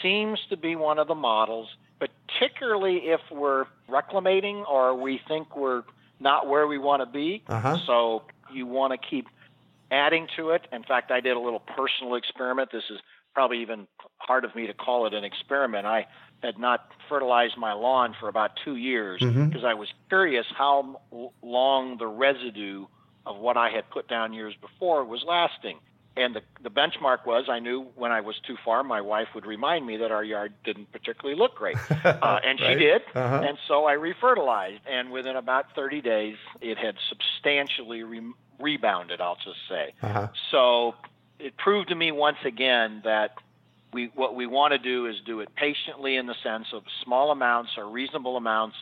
[0.00, 5.82] seems to be one of the models, particularly if we're reclamating or we think we're
[6.20, 7.42] not where we want to be.
[7.48, 7.76] Uh-huh.
[7.86, 9.28] So you want to keep
[9.90, 10.66] adding to it.
[10.72, 12.70] In fact, I did a little personal experiment.
[12.72, 13.00] This is
[13.34, 13.86] probably even
[14.18, 15.86] hard of me to call it an experiment.
[15.86, 16.06] I
[16.42, 19.48] had not fertilized my lawn for about two years Mhm.
[19.48, 21.00] because I was curious how
[21.42, 22.86] long the residue
[23.26, 25.78] of what I had put down years before was lasting.
[26.16, 29.46] And the, the benchmark was I knew when I was too far, my wife would
[29.46, 31.76] remind me that our yard didn't particularly look great.
[32.04, 33.02] Uh, and she did.
[33.14, 33.44] Uh-huh.
[33.46, 34.80] And so I refertilized.
[34.90, 39.94] And within about 30 days, it had substantially re- rebounded, I'll just say.
[40.02, 40.28] Uh-huh.
[40.50, 40.94] So
[41.40, 43.34] it proved to me once again that
[43.92, 47.30] we what we want to do is do it patiently in the sense of small
[47.30, 48.76] amounts or reasonable amounts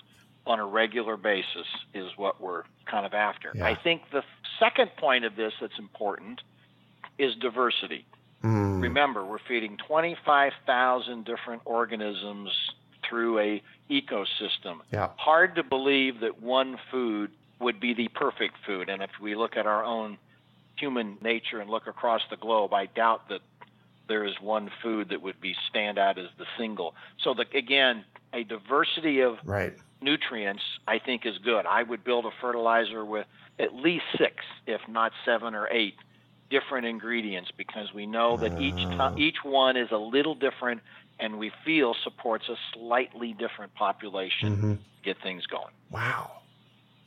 [0.47, 3.53] on a regular basis is what we're kind of after.
[3.55, 3.66] Yeah.
[3.66, 4.23] I think the
[4.59, 6.40] second point of this that's important
[7.18, 8.07] is diversity.
[8.42, 8.83] Mm.
[8.83, 12.51] Remember, we're feeding 25,000 different organisms
[13.09, 14.79] through a ecosystem.
[14.90, 15.11] Yeah.
[15.16, 18.88] Hard to believe that one food would be the perfect food.
[18.88, 20.18] And if we look at our own
[20.78, 23.40] human nature and look across the globe, I doubt that
[24.08, 26.94] there is one food that would be stand out as the single.
[27.22, 29.74] So the, again, a diversity of Right.
[30.00, 31.66] nutrients I think is good.
[31.66, 33.26] I would build a fertilizer with
[33.58, 34.36] at least six,
[34.66, 35.94] if not seven or eight,
[36.50, 39.12] different ingredients because we know that each Ah.
[39.16, 40.80] each one is a little different
[41.20, 44.78] and we feel supports a slightly different population Mhm.
[44.78, 45.74] to get things going.
[45.90, 46.30] Wow.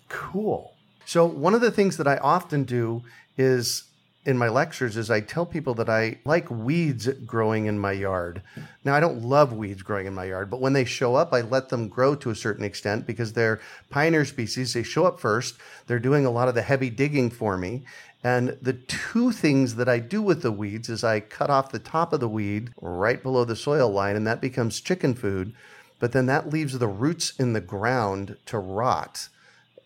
[0.10, 0.76] Cool.
[1.06, 3.04] So, one of the things that I often do
[3.38, 3.86] is
[4.24, 8.44] in my lectures is I tell people that I like weeds growing in my yard.
[8.86, 11.42] Now, I don't love weeds growing in my yard, but when they show up, I
[11.42, 13.60] let them grow to a certain extent because they're
[13.90, 14.74] pioneer species.
[14.74, 15.56] They show up first,
[15.88, 17.84] they're doing a lot of the heavy digging for me.
[18.24, 21.80] And the two things that I do with the weeds is I cut off the
[21.80, 25.54] top of the weed right below the soil line, and that becomes chicken food.
[25.98, 29.30] But then that leaves the roots in the ground to rot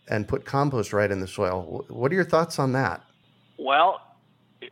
[0.07, 1.85] and put compost right in the soil.
[1.87, 3.01] What are your thoughts on that?
[3.57, 4.01] Well,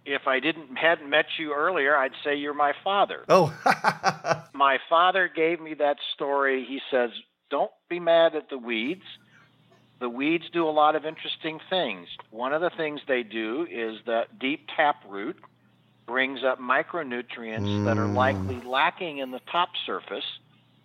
[0.06, 3.24] if I didn't hadn't met you earlier, I'd say you're my father.
[3.30, 3.54] Oh,
[4.54, 6.66] my father gave me that story.
[6.68, 7.12] He says,
[7.50, 9.04] "Don't be mad at the weeds.
[10.00, 12.08] The weeds do a lot of interesting things.
[12.30, 15.38] One of the things they do is that deep taproot
[16.06, 17.86] brings up micronutrients mm.
[17.86, 18.66] that are likely mm.
[18.66, 20.26] lacking in the top surface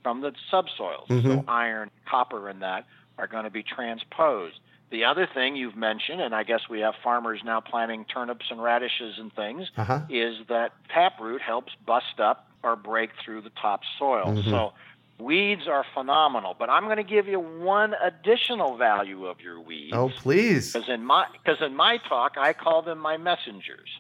[0.05, 1.09] from the subsoils.
[1.09, 1.29] Mm-hmm.
[1.29, 2.87] So iron, copper, and that
[3.19, 4.61] are going to be transposed.
[4.91, 8.63] The other thing you've mentioned, and I guess we have farmers now planting turnips and
[8.63, 10.03] radishes and things, uh-huh.
[10.09, 14.25] is that taproot helps bust up or break through the top soil.
[14.27, 14.49] Mm-hmm.
[14.49, 14.73] So
[15.19, 19.93] weeds are phenomenal, but I'm going to give you one additional value of your weeds.
[19.95, 20.73] Oh, please.
[20.73, 23.91] Because in my because in my talk I call them my messengers.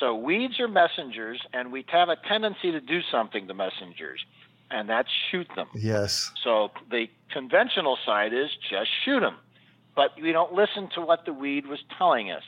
[0.00, 4.24] So weeds are messengers, and we have a tendency to do something to messengers,
[4.70, 5.68] and that's shoot them.
[5.74, 6.30] Yes.
[6.42, 9.36] So the conventional side is just shoot them
[9.94, 12.42] but we don't listen to what the weed was telling us.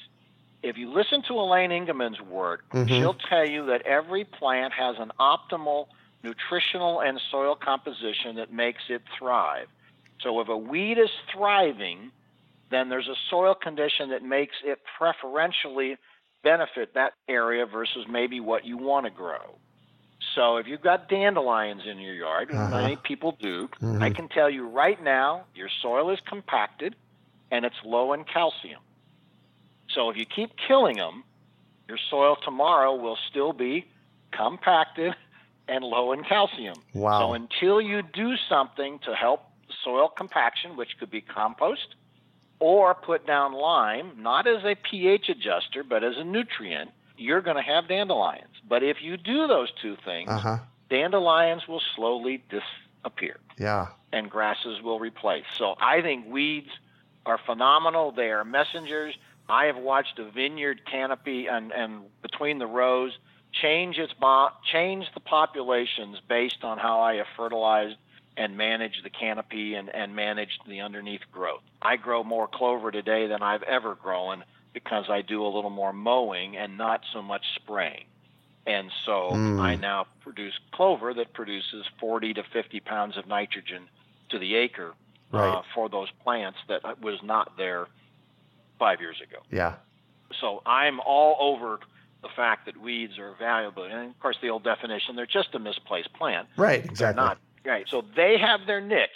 [0.62, 2.88] If you listen to Elaine Ingham's work, mm-hmm.
[2.88, 5.86] she'll tell you that every plant has an optimal
[6.24, 9.68] nutritional and soil composition that makes it thrive.
[10.20, 12.10] So if a weed is thriving,
[12.70, 15.98] then there's a soil condition that makes it preferentially
[16.42, 19.56] benefit that area versus maybe what you want to grow.
[20.36, 22.68] So if you've got dandelions in your yard, uh-huh.
[22.68, 24.02] many people do, mm-hmm.
[24.02, 26.94] I can tell you right now your soil is compacted
[27.50, 28.82] and it's low in calcium.
[29.88, 31.24] So if you keep killing them,
[31.88, 33.86] your soil tomorrow will still be
[34.30, 35.14] compacted
[35.68, 36.76] and low in calcium.
[36.92, 37.20] Wow.
[37.20, 39.42] So until you do something to help
[39.82, 41.94] soil compaction, which could be compost,
[42.58, 47.56] or put down lime, not as a pH adjuster, but as a nutrient, you're going
[47.56, 48.54] to have dandelions.
[48.68, 50.58] But if you do those two things, uh-huh.
[50.90, 53.38] dandelions will slowly disappear.
[53.58, 53.88] Yeah.
[54.12, 55.44] And grasses will replace.
[55.54, 56.70] So I think weeds
[57.24, 58.12] are phenomenal.
[58.12, 59.14] They are messengers.
[59.48, 63.12] I have watched a vineyard canopy and, and between the rows
[63.52, 64.12] change its
[64.70, 67.96] change the populations based on how I have fertilized
[68.36, 71.62] and managed the canopy and, and managed the underneath growth.
[71.80, 74.44] I grow more clover today than I've ever grown
[74.76, 78.04] because I do a little more mowing and not so much spraying.
[78.66, 79.58] And so mm.
[79.58, 83.88] I now produce clover that produces 40 to 50 pounds of nitrogen
[84.28, 84.92] to the acre
[85.32, 85.48] right.
[85.48, 87.86] uh, for those plants that was not there
[88.78, 89.38] five years ago.
[89.50, 89.76] Yeah.
[90.42, 91.80] So I'm all over
[92.20, 93.84] the fact that weeds are valuable.
[93.84, 96.48] And of course, the old definition, they're just a misplaced plant.
[96.58, 96.98] Right, exactly.
[96.98, 97.38] They're not.
[97.64, 97.86] Right.
[97.88, 99.08] So they have their niche.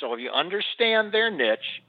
[0.00, 1.82] So if you understand their niche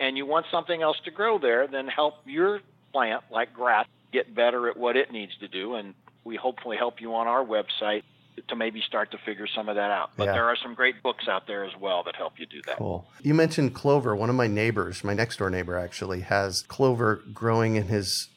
[0.00, 2.60] and you want something else to grow there, then help your
[2.92, 5.74] plant, like grass, get better at what it needs to do.
[5.74, 8.02] And we hopefully help you on our website
[8.46, 10.10] to maybe start to figure some of that out.
[10.16, 10.32] But yeah.
[10.32, 12.76] there are some great books out there as well that help you do that.
[12.76, 13.06] Cool.
[13.22, 14.14] You mentioned clover.
[14.14, 18.28] One of my neighbors, my next door neighbor actually, has clover growing in his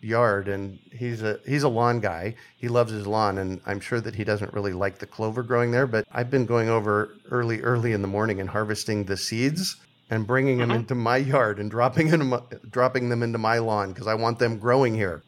[0.00, 2.34] yard and he's a he's a lawn guy.
[2.56, 5.70] He loves his lawn and I'm sure that he doesn't really like the clover growing
[5.70, 9.76] there, but I've been going over early early in the morning and harvesting the seeds
[10.10, 10.80] and bringing them mm-hmm.
[10.80, 12.34] into my yard and dropping them
[12.70, 15.22] dropping them into my lawn because I want them growing here.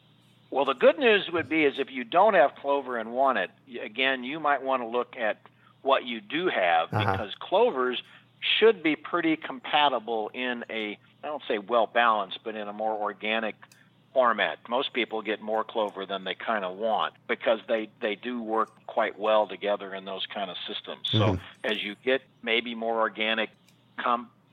[0.49, 3.51] Well, the good news would be is if you don't have clover and want it,
[3.81, 5.41] again, you might want to look at
[5.81, 7.11] what you do have uh-huh.
[7.11, 8.01] because clovers
[8.59, 12.93] should be pretty compatible in a I don't say well balanced, but in a more
[12.93, 13.55] organic
[14.13, 14.57] format.
[14.69, 18.71] Most people get more clover than they kind of want because they they do work
[18.85, 21.09] quite well together in those kind of systems.
[21.11, 21.35] Mm-hmm.
[21.35, 23.49] So as you get maybe more organic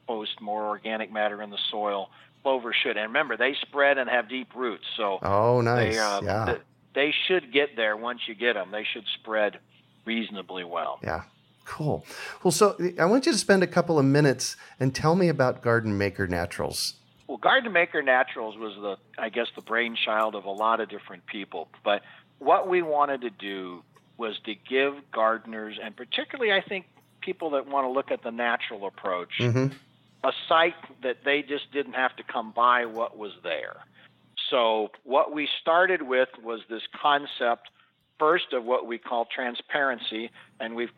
[0.06, 2.10] compost, more organic matter in the soil,
[2.42, 2.96] clover should.
[2.96, 6.44] And remember, they spread and have deep roots, so oh, nice, they, uh, yeah.
[6.44, 6.59] They,
[6.94, 8.70] they should get there once you get them.
[8.70, 9.59] They should spread
[10.05, 11.00] reasonably well.
[11.02, 11.22] Yeah.
[11.64, 12.05] Cool.
[12.42, 15.62] Well, so I want you to spend a couple of minutes and tell me about
[15.62, 16.94] Garden Maker Naturals.
[17.26, 21.24] Well, Garden Maker Naturals was the, I guess, the brainchild of a lot of different
[21.24, 21.68] people.
[21.82, 22.02] But
[22.38, 23.82] what we wanted to do
[24.18, 26.84] was to give gardeners, and particularly, I think,
[27.22, 29.74] people that want to look at the natural approach, mm-hmm
[30.25, 33.77] a site that they just didn't have to come by what was there.
[34.51, 37.68] So what we started with was this concept
[38.18, 40.91] first of what we call transparency, and we've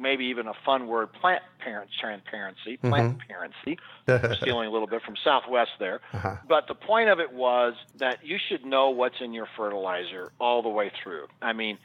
[0.00, 3.78] maybe even a fun word, plant parent transparency, plant parency,
[4.36, 6.00] stealing a little bit from Southwest there.
[6.12, 6.36] Uh-huh.
[6.48, 10.62] But the point of it was that you should know what's in your fertilizer all
[10.62, 11.26] the way through.
[11.40, 11.78] I mean,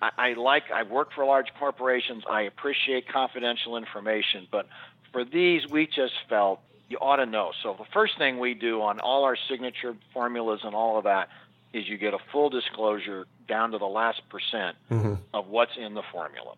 [0.00, 4.66] I, I like, I've worked for large corporations, I appreciate confidential information, but
[5.12, 7.52] for these, we just felt you ought to know.
[7.62, 11.28] So the first thing we do on all our signature formulas and all of that
[11.72, 15.14] is you get a full disclosure down to the last percent mm-hmm.
[15.34, 16.54] of what's in the formula.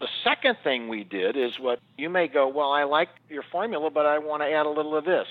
[0.00, 3.90] The second thing we did is what you may go, well, I like your formula,
[3.90, 5.26] but I want to add a little of this.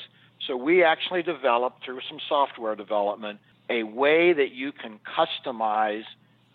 [0.47, 6.03] So we actually developed through some software development a way that you can customize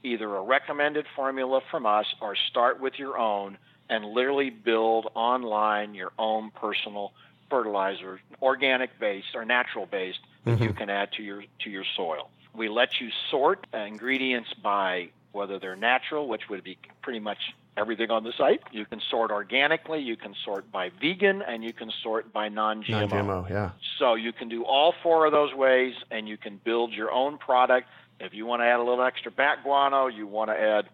[0.02, 3.58] either a recommended formula from us or start with your own
[3.88, 7.12] and literally build online your own personal
[7.50, 10.76] fertilizer, organic based or natural based that you mm-hmm.
[10.76, 12.30] can add to your to your soil.
[12.54, 17.38] We let you sort ingredients by whether they're natural, which would be pretty much
[17.76, 18.60] everything on the site.
[18.72, 23.10] You can sort organically, you can sort by vegan, and you can sort by non-GMO.
[23.10, 23.70] Non-GMO, yeah.
[23.98, 27.38] So you can do all four of those ways, and you can build your own
[27.38, 27.88] product.
[28.20, 30.88] If you want to add a little extra bat guano, you want to add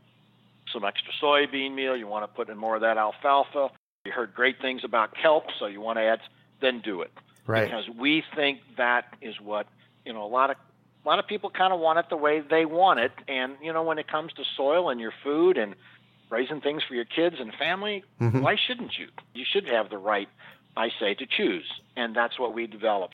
[0.73, 3.71] some extra soybean meal, you want to put in more of that alfalfa.
[4.05, 6.21] You heard great things about kelp, so you want to add,
[6.61, 7.13] then do it.
[7.47, 7.65] Right.
[7.65, 9.67] Because we think that is what
[10.05, 10.25] you know.
[10.25, 10.57] A lot of
[11.05, 13.73] a lot of people kind of want it the way they want it, and you
[13.73, 15.75] know when it comes to soil and your food and
[16.31, 18.41] raising things for your kids and family, mm-hmm.
[18.41, 19.09] why shouldn't you?
[19.35, 20.29] You should have the right,
[20.77, 23.14] I say, to choose, and that's what we developed.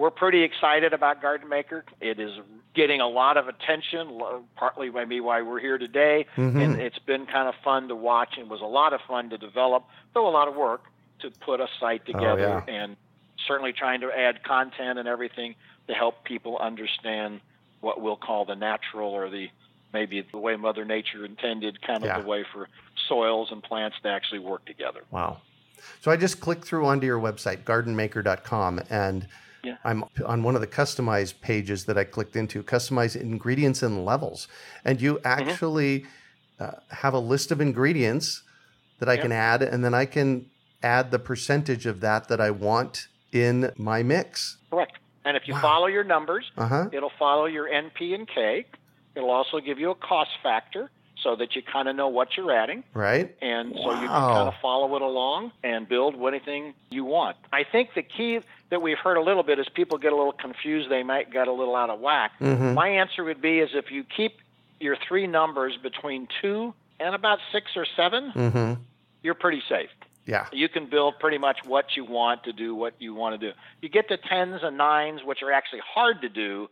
[0.00, 1.84] We're pretty excited about Garden Maker.
[2.00, 2.30] It is
[2.74, 4.18] getting a lot of attention,
[4.56, 6.58] partly maybe why we're here today, mm-hmm.
[6.58, 8.38] and it's been kind of fun to watch.
[8.38, 9.84] It was a lot of fun to develop,
[10.14, 10.84] though a lot of work
[11.18, 12.74] to put a site oh, together yeah.
[12.74, 12.96] and
[13.46, 15.54] certainly trying to add content and everything
[15.86, 17.42] to help people understand
[17.82, 19.48] what we'll call the natural or the
[19.92, 22.20] maybe the way Mother Nature intended, kind of Yeah.
[22.22, 22.68] the way for
[23.06, 25.02] soils and plants to actually work together.
[25.10, 25.42] Wow.
[26.00, 29.26] So I just clicked through onto your website, gardenmaker.com, and
[29.62, 29.76] Yeah.
[29.84, 34.48] I'm on one of the customized pages that I clicked into, customize ingredients and levels.
[34.84, 36.06] And you actually
[36.58, 38.42] uh, have a list of ingredients
[38.98, 40.46] that I can add, and then I can
[40.82, 44.58] add the percentage of that that I want in my mix.
[44.70, 44.98] Correct.
[45.24, 46.88] And if you follow your numbers, Uh-huh.
[46.92, 48.66] it'll follow your NP and K.
[49.14, 50.90] It'll also give you a cost factor
[51.22, 52.82] so that you kind of know what you're adding.
[52.94, 53.36] Right?
[53.42, 57.36] and so you can kind of follow it along and build anything you want.
[57.52, 58.40] I think the key
[58.70, 60.90] that we've heard a little bit is people get a little confused.
[60.90, 62.32] They might get a little out of whack.
[62.40, 62.74] Mm-hmm.
[62.74, 64.38] My answer would be is if you keep
[64.78, 68.82] your three numbers between two and about six or 7 Mm-hmm.
[69.22, 69.90] you're pretty safe.
[70.26, 70.46] Yeah.
[70.52, 73.56] You can build pretty much what you want to do what you want to do.
[73.80, 76.68] You get to tens and nines, which are actually hard to do,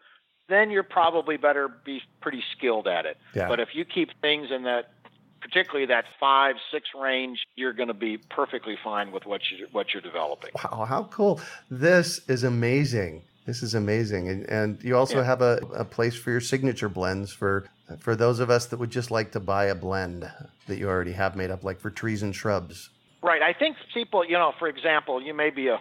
[0.48, 3.16] then you're probably better be pretty skilled at it.
[3.34, 3.48] Yeah.
[3.48, 4.90] But if you keep things in that,
[5.48, 9.92] particularly that five six range, you're going to be perfectly fine with what you what
[9.92, 10.50] you're developing.
[10.54, 11.40] Wow, how cool.
[11.70, 13.22] This is amazing.
[13.46, 14.28] This is amazing.
[14.28, 15.24] And, and you also Yeah.
[15.24, 17.66] have a, a place for your signature blends for
[17.98, 20.30] for those of us that would just like to buy a blend
[20.66, 22.90] that you already have made up, like for trees and shrubs.
[23.22, 23.40] Right.
[23.40, 25.80] I think people, you know, for example, you may be a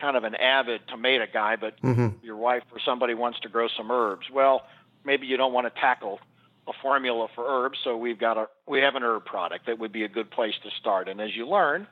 [0.00, 2.24] kind of an avid tomato guy, but mm-hmm.
[2.24, 4.26] your wife or somebody wants to grow some herbs.
[4.32, 4.62] Well,
[5.04, 6.20] maybe you don't want to tackle
[6.68, 9.92] a formula for herbs, so we've got a we have an herb product that would
[9.92, 11.08] be a good place to start.
[11.08, 11.86] And as you learn,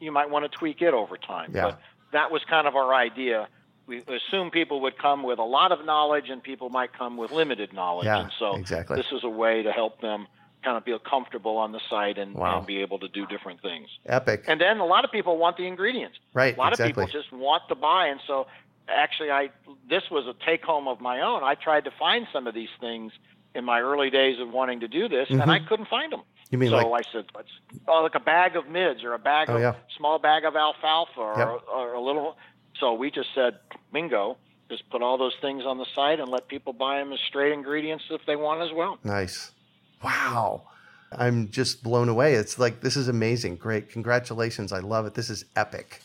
[0.00, 1.52] you might want to tweak it over time.
[1.54, 1.62] Yeah.
[1.62, 1.80] But
[2.12, 3.48] that was kind of our idea.
[3.86, 7.30] We assume people would come with a lot of knowledge and people might come with
[7.30, 8.06] limited knowledge.
[8.06, 8.96] Yeah, and so exactly.
[8.96, 10.26] this is a way to help them
[10.64, 12.58] kind of feel comfortable on the site and, Wow.
[12.58, 13.88] and be able to do different things.
[14.06, 14.44] Epic.
[14.48, 16.18] And then a lot of people want the ingredients.
[16.34, 17.04] Right, A lot exactly.
[17.04, 18.48] of people just want to buy, and so
[18.88, 19.50] actually, I
[19.88, 21.44] this was a take home of my own.
[21.44, 23.12] I tried to find some of these things
[23.54, 26.20] in my early days of wanting to do this, and I couldn't find them.
[26.20, 26.32] Mm-hmm.
[26.50, 27.48] You mean so like- I said, let's
[27.88, 29.74] oh, like a bag of mids or a bag Oh, of yeah.
[29.96, 31.62] small bag of alfalfa or, Yep.
[31.74, 32.36] or a little.
[32.78, 33.58] So we just said,
[33.92, 34.36] bingo.
[34.68, 37.52] Just put all those things on the site and let people buy them as straight
[37.52, 38.98] ingredients if they want as well.
[39.04, 39.52] Nice.
[40.02, 40.62] Wow.
[41.16, 42.34] I'm just blown away.
[42.34, 43.56] It's like, this is amazing.
[43.56, 43.88] Great.
[43.90, 44.72] Congratulations.
[44.72, 45.14] I love it.
[45.14, 46.00] This is epic.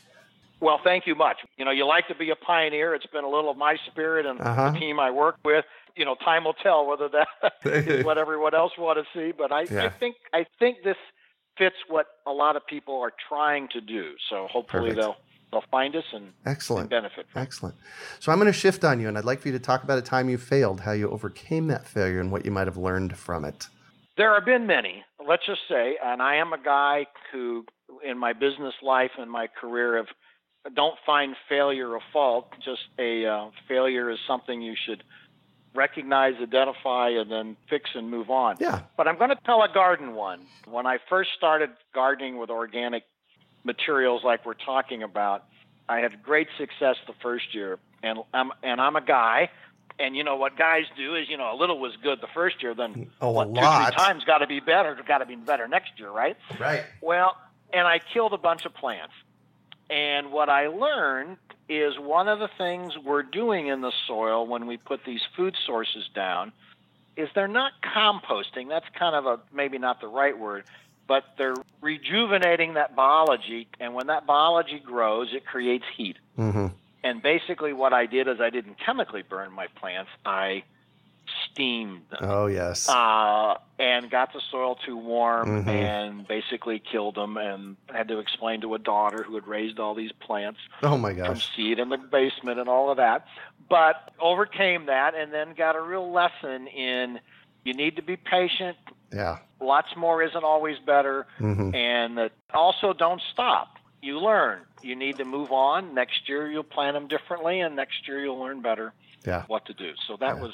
[0.59, 1.37] Well, thank you much.
[1.57, 2.93] You know, you like to be a pioneer.
[2.93, 4.69] It's been a little of my spirit and Uh-huh.
[4.71, 5.65] the team I work with.
[5.95, 9.31] You know, time will tell whether that is what everyone else want to see.
[9.37, 9.85] But I, Yeah.
[9.85, 10.97] I think I think this
[11.57, 14.13] fits what a lot of people are trying to do.
[14.29, 14.99] So hopefully Perfect.
[15.01, 15.15] they'll
[15.51, 16.89] they'll find us and, and Excellent.
[16.89, 17.25] benefit.
[17.31, 17.41] From.
[17.41, 17.75] Excellent.
[18.19, 19.97] So I'm going to shift on you, and I'd like for you to talk about
[19.97, 23.17] a time you failed, how you overcame that failure, and what you might have learned
[23.17, 23.67] from it.
[24.17, 27.65] There have been many, let's just say, and I am a guy who,
[28.05, 30.07] in my business life and my career, have
[30.75, 32.49] don't find failure a fault.
[32.63, 35.03] Just a uh, failure is something you should
[35.73, 38.57] recognize, identify, and then fix and move on.
[38.59, 38.81] Yeah.
[38.97, 40.41] But I'm going to tell a garden one.
[40.65, 43.03] When I first started gardening with organic
[43.63, 45.45] materials like we're talking about,
[45.87, 49.49] I had great success the first year, and I'm and I'm a guy,
[49.99, 52.63] and you know what guys do is you know a little was good the first
[52.63, 55.35] year, then Oh, a what, two three times got to be better, got to be
[55.35, 56.37] better next year, right?
[56.59, 56.83] Right.
[57.01, 57.35] Well,
[57.73, 59.13] and I killed a bunch of plants.
[59.89, 61.37] And what I learned
[61.71, 65.55] is one of the things we're doing in the soil when we put these food
[65.65, 66.51] sources down
[67.15, 68.67] is they're not composting.
[68.67, 70.65] That's kind of a maybe not the right word,
[71.07, 73.67] but they're rejuvenating that biology.
[73.79, 76.17] And when that biology grows, it creates heat.
[76.37, 76.67] Mm-hmm.
[77.03, 80.11] And basically, what I did is I didn't chemically burn my plants.
[80.25, 80.63] I
[81.51, 82.87] steamed them Oh yes.
[82.89, 85.67] uh, and got the soil too warm Mhm.
[85.67, 89.93] and basically killed them and had to explain to a daughter who had raised all
[89.95, 91.55] these plants oh my from gosh.
[91.55, 93.25] seed in the basement and all of that
[93.69, 97.19] but overcame that and then got a real lesson in
[97.63, 98.77] you need to be patient
[99.13, 99.39] Yeah.
[99.59, 101.75] lots more isn't always better Mm-hmm.
[101.75, 106.93] and also don't stop you learn you need to move on next year you'll plan
[106.93, 108.93] them differently and next year you'll learn better
[109.25, 109.43] Yeah.
[109.47, 110.41] what to do so that Yeah.
[110.41, 110.53] was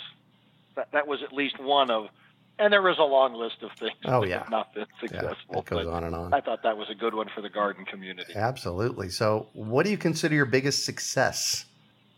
[0.78, 2.06] that, that was at least one of
[2.60, 4.40] and there was a long list of things Oh, that yeah.
[4.40, 5.20] have not been Yeah.
[5.22, 6.34] successful It goes on and on.
[6.34, 9.10] i thought that was a good one for the garden community Absolutely.
[9.10, 11.66] So, what do you consider your biggest success?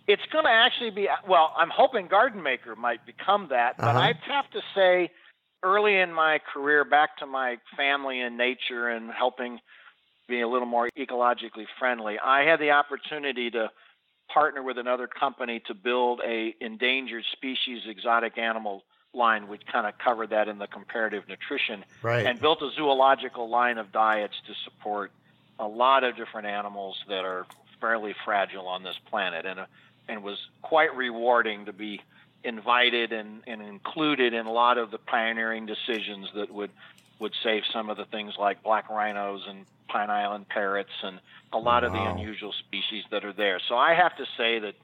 [0.08, 4.00] it's going to actually be well i'm hoping garden maker might become that but Uh-huh.
[4.00, 5.10] i'd have to say
[5.62, 9.60] early in my career back to my family and nature and helping
[10.28, 13.70] be a little more ecologically friendly i had the opportunity to
[14.30, 19.98] partner with another company to build a endangered species exotic animal line which kind of
[19.98, 22.26] covered that in the comparative nutrition Right.
[22.28, 25.12] and built a zoological line of diets to support
[25.58, 27.46] a lot of different animals that are
[27.82, 29.66] fairly fragile on this planet and uh,
[30.08, 32.02] and was quite rewarding to be
[32.44, 36.72] invited and, and included in a lot of the pioneering decisions that would
[37.20, 41.20] would save some of the things like black rhinos and pine island parrots and
[41.52, 43.60] a lot of the unusual species that are there.
[43.68, 44.76] So I have to say that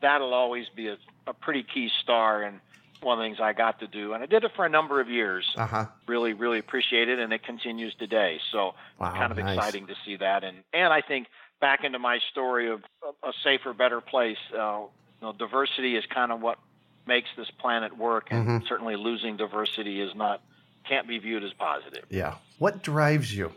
[0.00, 2.60] that'll always be a, a pretty key star and
[3.00, 4.12] one of the things I got to do.
[4.12, 5.86] And I did it for a number of years uh huh.
[6.06, 8.38] really, really appreciate it, and it continues today.
[8.52, 9.12] So Wow.
[9.16, 9.64] kind of nice.
[9.64, 11.28] exciting to see that, and and I think
[11.60, 14.36] back into my story of a a safer, better place.
[14.52, 14.86] Uh,
[15.20, 16.58] you know, diversity is kind of what
[17.06, 18.68] makes this planet work, and Mhm.
[18.68, 20.40] certainly losing diversity is not
[20.88, 22.04] can't be viewed as positive.
[22.10, 22.34] Yeah.
[22.58, 23.52] What drives you?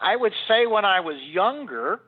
[0.00, 2.00] I would say when I was younger,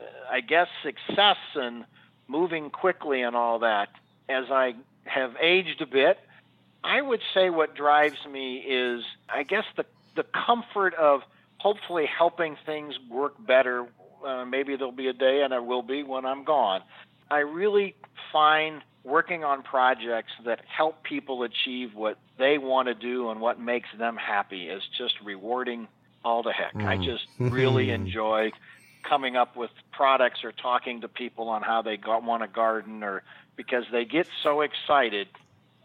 [0.00, 1.84] uh, I guess success and
[2.26, 3.88] moving quickly and all that.
[4.28, 6.18] As I have aged a bit,
[6.84, 9.84] I would say what drives me is, I guess, the
[10.16, 11.20] the comfort of
[11.58, 13.86] hopefully helping things work better.
[14.26, 16.82] Uh, maybe there'll be a day, and there will be when I'm gone.
[17.30, 17.94] I really
[18.32, 23.58] find working on projects that help people achieve what they want to do and what
[23.60, 25.88] makes them happy is just rewarding
[26.24, 26.74] all the heck.
[26.76, 27.04] I Mm.
[27.04, 28.50] just really enjoy
[29.08, 33.02] coming up with products or talking to people on how they got, want to garden
[33.02, 33.22] or
[33.56, 35.28] because they get so excited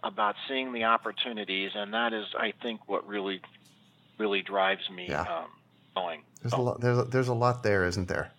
[0.04, 3.40] about seeing the opportunities and that is I think what really
[4.20, 5.22] really drives me Yeah.
[5.22, 5.46] um,
[5.96, 6.24] going.
[6.42, 6.82] There's a lot.
[6.82, 8.32] There's a, there's a lot there, isn't there?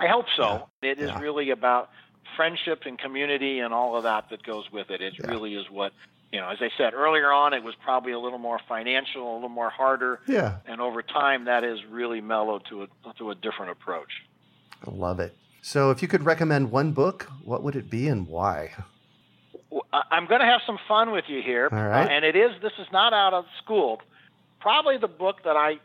[0.00, 0.68] I hope so.
[0.80, 1.18] It is Yeah.
[1.18, 1.90] really about
[2.36, 5.00] friendship and community and all of that that goes with it.
[5.00, 5.30] It Yeah.
[5.30, 5.92] really is what,
[6.32, 9.34] you know, as I said earlier on, it was probably a little more financial, a
[9.34, 10.56] little more harder, Yeah.
[10.66, 14.10] and over time that has really mellowed to a to a different approach.
[14.86, 15.36] I love it.
[15.60, 18.70] So, if you could recommend one book, what would it be and why?
[20.10, 22.06] I'm going to have some fun with you here, All right.
[22.06, 24.00] uh, and it is this is not out of school.
[24.60, 25.78] Probably the book that I,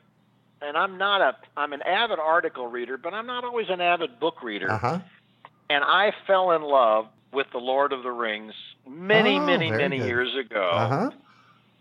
[0.61, 4.19] and I'm not a I'm an avid article reader, but I'm not always an avid
[4.19, 4.71] book reader.
[4.71, 4.99] Uh huh.
[5.73, 8.53] And I fell in love with the Lord of the Rings
[8.87, 10.07] many, Oh, many, many good.
[10.07, 10.69] years ago.
[10.71, 11.11] Uh huh.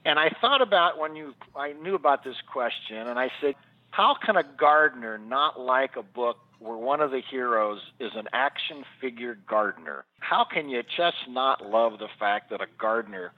[0.04, 3.54] And I thought about when you I knew about this question, and I said,
[3.90, 8.26] how can a gardener not like a book where one of the heroes is an
[8.32, 10.04] action figure gardener?
[10.20, 13.32] How can you just not love the fact that a gardener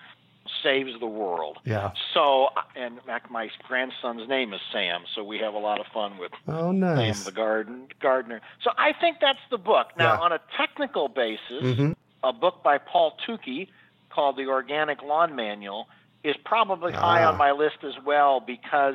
[0.65, 1.59] saves the world?
[1.65, 1.93] Yeah.
[2.15, 2.99] So, and
[3.31, 6.81] my grandson's name is Sam, so we have a lot of fun with Oh, Sam
[6.81, 7.23] nice.
[7.25, 8.41] the garden gardener.
[8.63, 9.89] So I think that's the book.
[9.97, 10.21] Now, Yeah.
[10.21, 11.93] on a technical basis, Mm-hmm.
[12.25, 13.69] a book by Paul Tukey
[14.11, 15.87] called The Organic Lawn Manual
[16.25, 17.31] is probably high Ah.
[17.33, 18.95] on my list as well because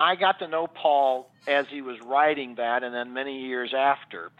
[0.00, 4.32] I got to know Paul as he was writing that and then many years after.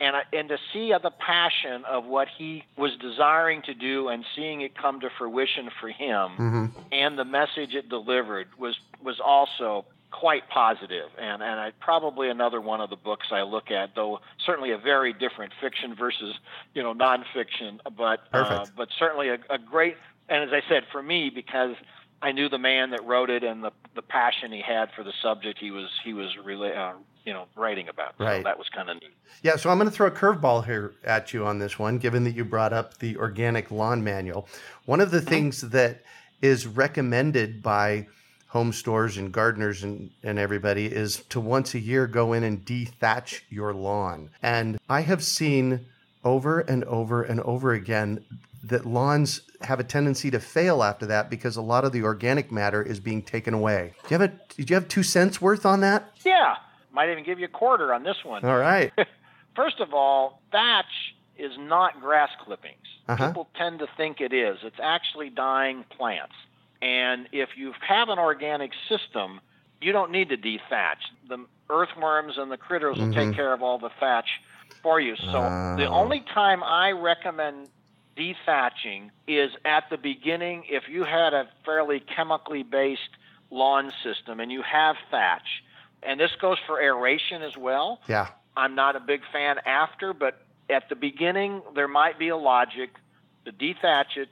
[0.00, 4.24] And, I, and to see the passion of what he was desiring to do and
[4.36, 6.66] seeing it come to fruition for him Mm-hmm.
[6.92, 12.60] and the message it delivered was was also quite positive and and I probably another
[12.60, 16.34] one of the books I look at though certainly a very different fiction versus
[16.74, 19.96] you know nonfiction but uh, but certainly a, a great
[20.28, 21.74] and as I said, for me, because
[22.20, 25.12] I knew the man that wrote it and the the passion he had for the
[25.22, 26.92] subject he was he was really uh,
[27.24, 28.14] you know writing about.
[28.18, 28.44] So Right.
[28.44, 29.12] that was kind of neat.
[29.42, 32.24] Yeah, so I'm going to throw a curveball here at you on this one, given
[32.24, 34.48] that you brought up the organic lawn manual.
[34.84, 36.02] One of the things that
[36.42, 38.06] is recommended by
[38.48, 42.64] home stores and gardeners and, and everybody is to once a year go in and
[42.64, 44.30] dethatch your lawn.
[44.42, 45.84] And I have seen
[46.24, 48.24] over and over and over again
[48.64, 52.50] that lawns have a tendency to fail after that because a lot of the organic
[52.50, 53.92] matter is being taken away.
[54.06, 56.12] Do you have a, did you have two cents worth on that?
[56.24, 56.56] Yeah,
[56.92, 58.44] might even give you a quarter on this one.
[58.44, 58.92] All right.
[59.56, 62.74] First of all, thatch is not grass clippings.
[63.08, 63.28] Uh-huh.
[63.28, 64.58] People tend to think it is.
[64.62, 66.34] It's actually dying plants.
[66.82, 69.40] And if you have an organic system,
[69.80, 70.98] you don't need to dethatch.
[71.28, 74.28] The earthworms and the critters will take care of all the thatch
[74.82, 75.16] for you.
[75.16, 75.32] So
[75.76, 75.94] the Oh.
[75.94, 77.68] only time I recommend
[78.18, 83.10] dethatching is at the beginning if you had a fairly chemically based
[83.50, 85.62] lawn system and you have thatch.
[86.02, 88.00] And this goes for aeration as well.
[88.08, 88.28] Yeah.
[88.56, 92.90] I'm not a big fan after, but at the beginning, there might be a logic
[93.44, 94.28] to dethatch it,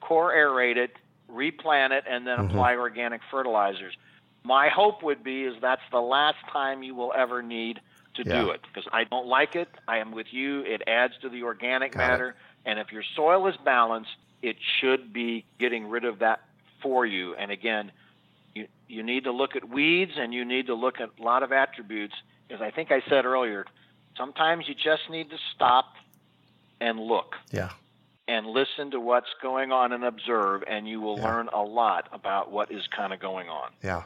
[0.00, 0.92] core aerate it,
[1.28, 2.80] replant it, and then apply mm-hmm.
[2.80, 3.94] organic fertilizers.
[4.42, 7.80] My hope would be is that's the last time you will ever need
[8.14, 8.42] to Yeah.
[8.42, 9.68] do it because I don't like it.
[9.88, 10.60] I am with you.
[10.62, 12.34] It adds to the organic Got it.
[12.64, 14.10] And if your soil is balanced,
[14.42, 16.40] it should be getting rid of that
[16.82, 17.34] for you.
[17.34, 17.92] And again,
[18.54, 21.42] you you need to look at weeds and you need to look at a lot
[21.42, 22.14] of attributes.
[22.50, 23.64] As I think I said earlier,
[24.16, 25.94] sometimes you just need to stop
[26.80, 27.70] and look Yeah.
[28.28, 31.24] and listen to what's going on and observe, and you will Yeah.
[31.24, 33.70] learn a lot about what is kind of going on.
[33.82, 34.02] Yeah.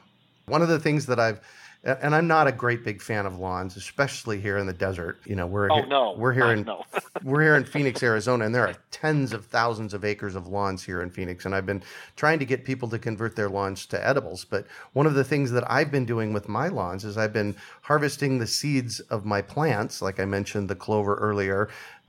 [0.46, 1.40] One of the things that I've,
[1.84, 5.20] and I'm not a great big fan of lawns, especially here in the desert.
[5.24, 6.68] You know, we're Oh here, no, we're here in
[7.22, 10.82] we're here in Phoenix, Arizona, and there are tens of thousands of acres of lawns
[10.82, 11.46] here in Phoenix.
[11.46, 11.82] And I've been
[12.16, 14.44] trying to get people to convert their lawns to edibles.
[14.44, 17.54] But one of the things that I've been doing with my lawns is I've been
[17.82, 21.68] harvesting the seeds of my plants, like I mentioned the clover earlier,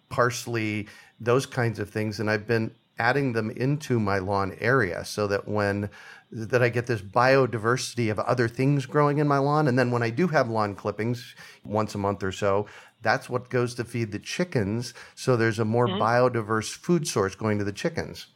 [0.09, 0.87] parsley,
[1.19, 5.47] those kinds of things, and I've been adding them into my lawn area so that
[5.47, 5.89] when
[6.31, 10.03] that I get this biodiversity of other things growing in my lawn and then when
[10.03, 11.33] I do have lawn clippings
[11.63, 12.67] once a month or so
[13.01, 17.57] that's what goes to feed the chickens so there's a more biodiverse food source going
[17.57, 18.27] to the chickens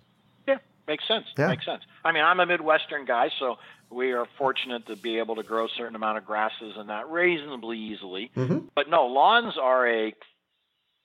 [0.47, 0.57] Yeah,
[0.87, 1.25] makes sense.
[1.37, 1.49] Yeah.
[1.49, 1.83] Makes sense.
[2.03, 3.57] I mean, I'm a Midwestern guy, so
[3.89, 7.09] we are fortunate to be able to grow a certain amount of grasses and that
[7.09, 8.31] reasonably easily.
[8.35, 8.69] Mhm.
[8.73, 10.13] But no, lawns are a,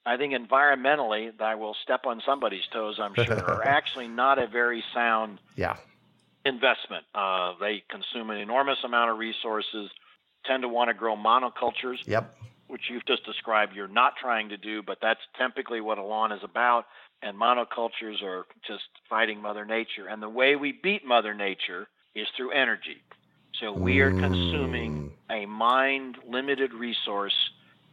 [0.08, 4.46] I think environmentally, I will step on somebody's toes, I'm sure, are actually not a
[4.46, 5.76] very sound yeah
[6.44, 7.04] investment.
[7.14, 9.90] Uh, they consume an enormous amount of resources,
[10.46, 12.34] tend to want to grow monocultures yep
[12.68, 16.32] which you've just described you're not trying to do, but that's typically what a lawn
[16.32, 16.84] is about.
[17.22, 20.06] And monocultures are just fighting Mother Nature.
[20.08, 23.02] And the way we beat Mother Nature is through energy.
[23.58, 27.34] So we are consuming a mind limited resource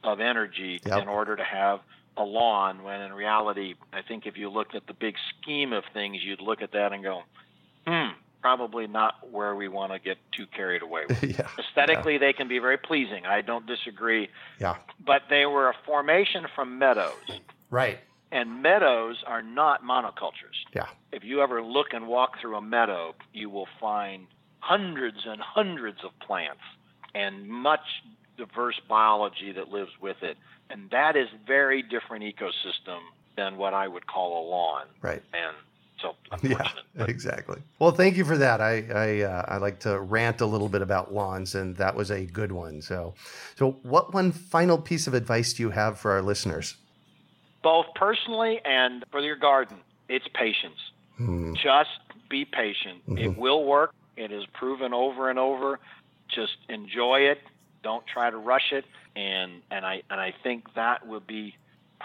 [0.04, 1.02] of energy Yep.
[1.02, 1.80] in order to have
[2.18, 5.84] a lawn, when in reality, I think if you looked at the big scheme of
[5.94, 7.24] things, you'd look at that and go,
[7.86, 8.10] hmm,
[8.46, 11.24] probably not where we want to get too carried away with.
[11.40, 13.26] yeah Aesthetically, they can be very pleasing.
[13.26, 17.14] I don't disagree yeah but they were a formation from meadows,
[17.72, 17.98] right
[18.32, 20.58] and meadows are not monocultures.
[20.76, 24.28] yeah If you ever look and walk through a meadow, you will find
[24.60, 26.62] hundreds and hundreds of plants
[27.16, 28.04] and much
[28.38, 30.38] diverse biology that lives with it.
[30.70, 33.00] And that is very different ecosystem
[33.38, 34.86] than what I would call a lawn.
[35.02, 35.56] right And
[36.02, 36.68] so Yeah,
[37.06, 37.62] exactly.
[37.80, 38.62] Well, thank you for that.
[38.62, 42.12] I I, uh, I like to rant a little bit about lawns, and that was
[42.12, 42.82] a good one.
[42.82, 43.14] So,
[43.56, 46.76] so what one final piece of advice do you have for our listeners?
[47.64, 49.78] both personally and for your garden,
[50.08, 50.78] it's patience.
[51.18, 51.90] Hmm, Just
[52.30, 53.02] be patient.
[53.18, 53.92] It will work.
[54.16, 55.80] It is proven over and over.
[56.30, 57.40] Just enjoy it.
[57.86, 58.84] Don't try to rush it.
[59.16, 61.56] And and I and I think that would be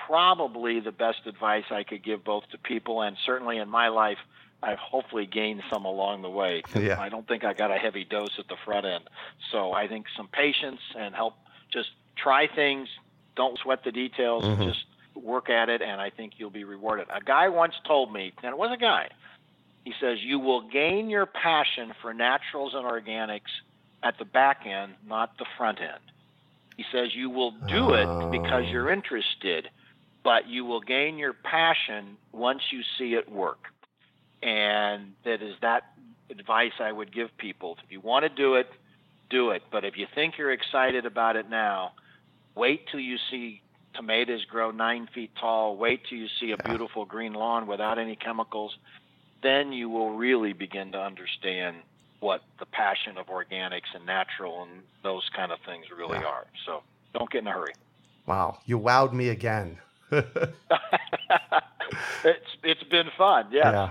[0.06, 4.18] probably the best advice I could give both to people and certainly in my life
[4.62, 6.62] I've hopefully gained some along the way.
[6.76, 7.00] Yeah.
[7.00, 9.04] I don't think I got a heavy dose at the front end.
[9.52, 11.34] So I think some patience and help
[11.72, 12.88] just try things,
[13.36, 14.64] don't sweat the details, Mhm.
[14.66, 17.06] just work at it and I think you'll be rewarded.
[17.08, 19.08] A guy once told me, and it was a guy.
[19.84, 23.50] He says you will gain your passion for naturals and organics
[24.02, 26.00] at the back end, not the front end.
[26.76, 28.70] He says you will do it because Oh.
[28.70, 29.68] you're interested,
[30.22, 33.72] but you will gain your passion once you see it work.
[34.42, 35.84] And that is that
[36.30, 37.76] advice I would give people.
[37.84, 38.70] If you want to do it,
[39.28, 39.62] do it.
[39.70, 41.92] But if you think you're excited about it now,
[42.54, 43.60] wait till you see
[43.94, 45.76] tomatoes grow nine feet tall.
[45.76, 48.76] Wait till you see a beautiful green lawn without any chemicals.
[49.42, 51.76] then you will really begin to understand
[52.20, 56.26] what the passion of organics and natural and those kind of things really yeah.
[56.26, 56.46] are.
[56.66, 56.82] So
[57.14, 57.72] don't get in a hurry.
[58.26, 59.78] Wow, you wowed me again.
[60.12, 60.26] it's
[62.62, 63.46] it's been fun.
[63.50, 63.66] Yes.
[63.66, 63.90] Yeah.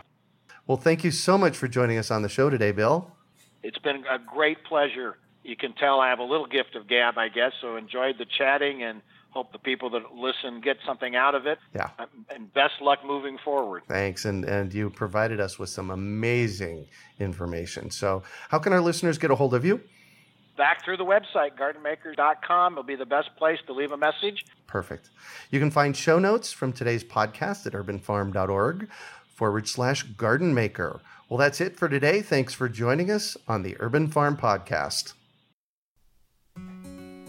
[0.67, 3.11] Well, thank you so much for joining us on the show today, Bill.
[3.63, 5.17] It's been a great pleasure.
[5.43, 7.53] You can tell I have a little gift of gab, I guess.
[7.59, 9.01] So enjoyed the chatting and
[9.31, 11.59] hope the people that listen get something out of it.
[11.75, 11.89] Yeah.
[11.99, 13.83] Um, and best luck moving forward.
[13.87, 14.25] Thanks.
[14.25, 16.87] And and you provided us with some amazing
[17.19, 17.91] information.
[17.91, 19.81] So how can our listeners get a hold of you?
[20.57, 24.43] Back through the website, gardenmakers.com will be the best place to leave a message.
[24.67, 25.09] Perfect.
[25.51, 28.89] You can find show notes from today's podcast at urbanfarm.org
[29.33, 30.99] forward slash garden maker.
[31.29, 32.21] Well, that's it for today.
[32.21, 35.13] Thanks for joining us on the Urban Farm Podcast.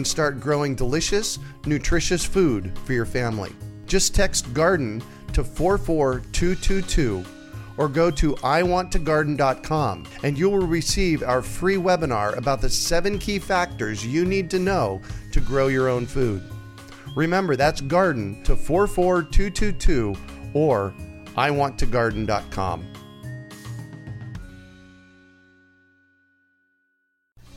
[0.00, 3.52] and start growing delicious, nutritious food for your family.
[3.84, 5.02] Just text garden
[5.34, 7.22] to 44222
[7.76, 13.38] or go to iwanttogarden.com and you will receive our free webinar about the seven key
[13.38, 16.42] factors you need to know to grow your own food.
[17.14, 20.16] Remember, that's garden to 44222
[20.54, 20.94] or
[21.36, 22.86] iwanttogarden.com.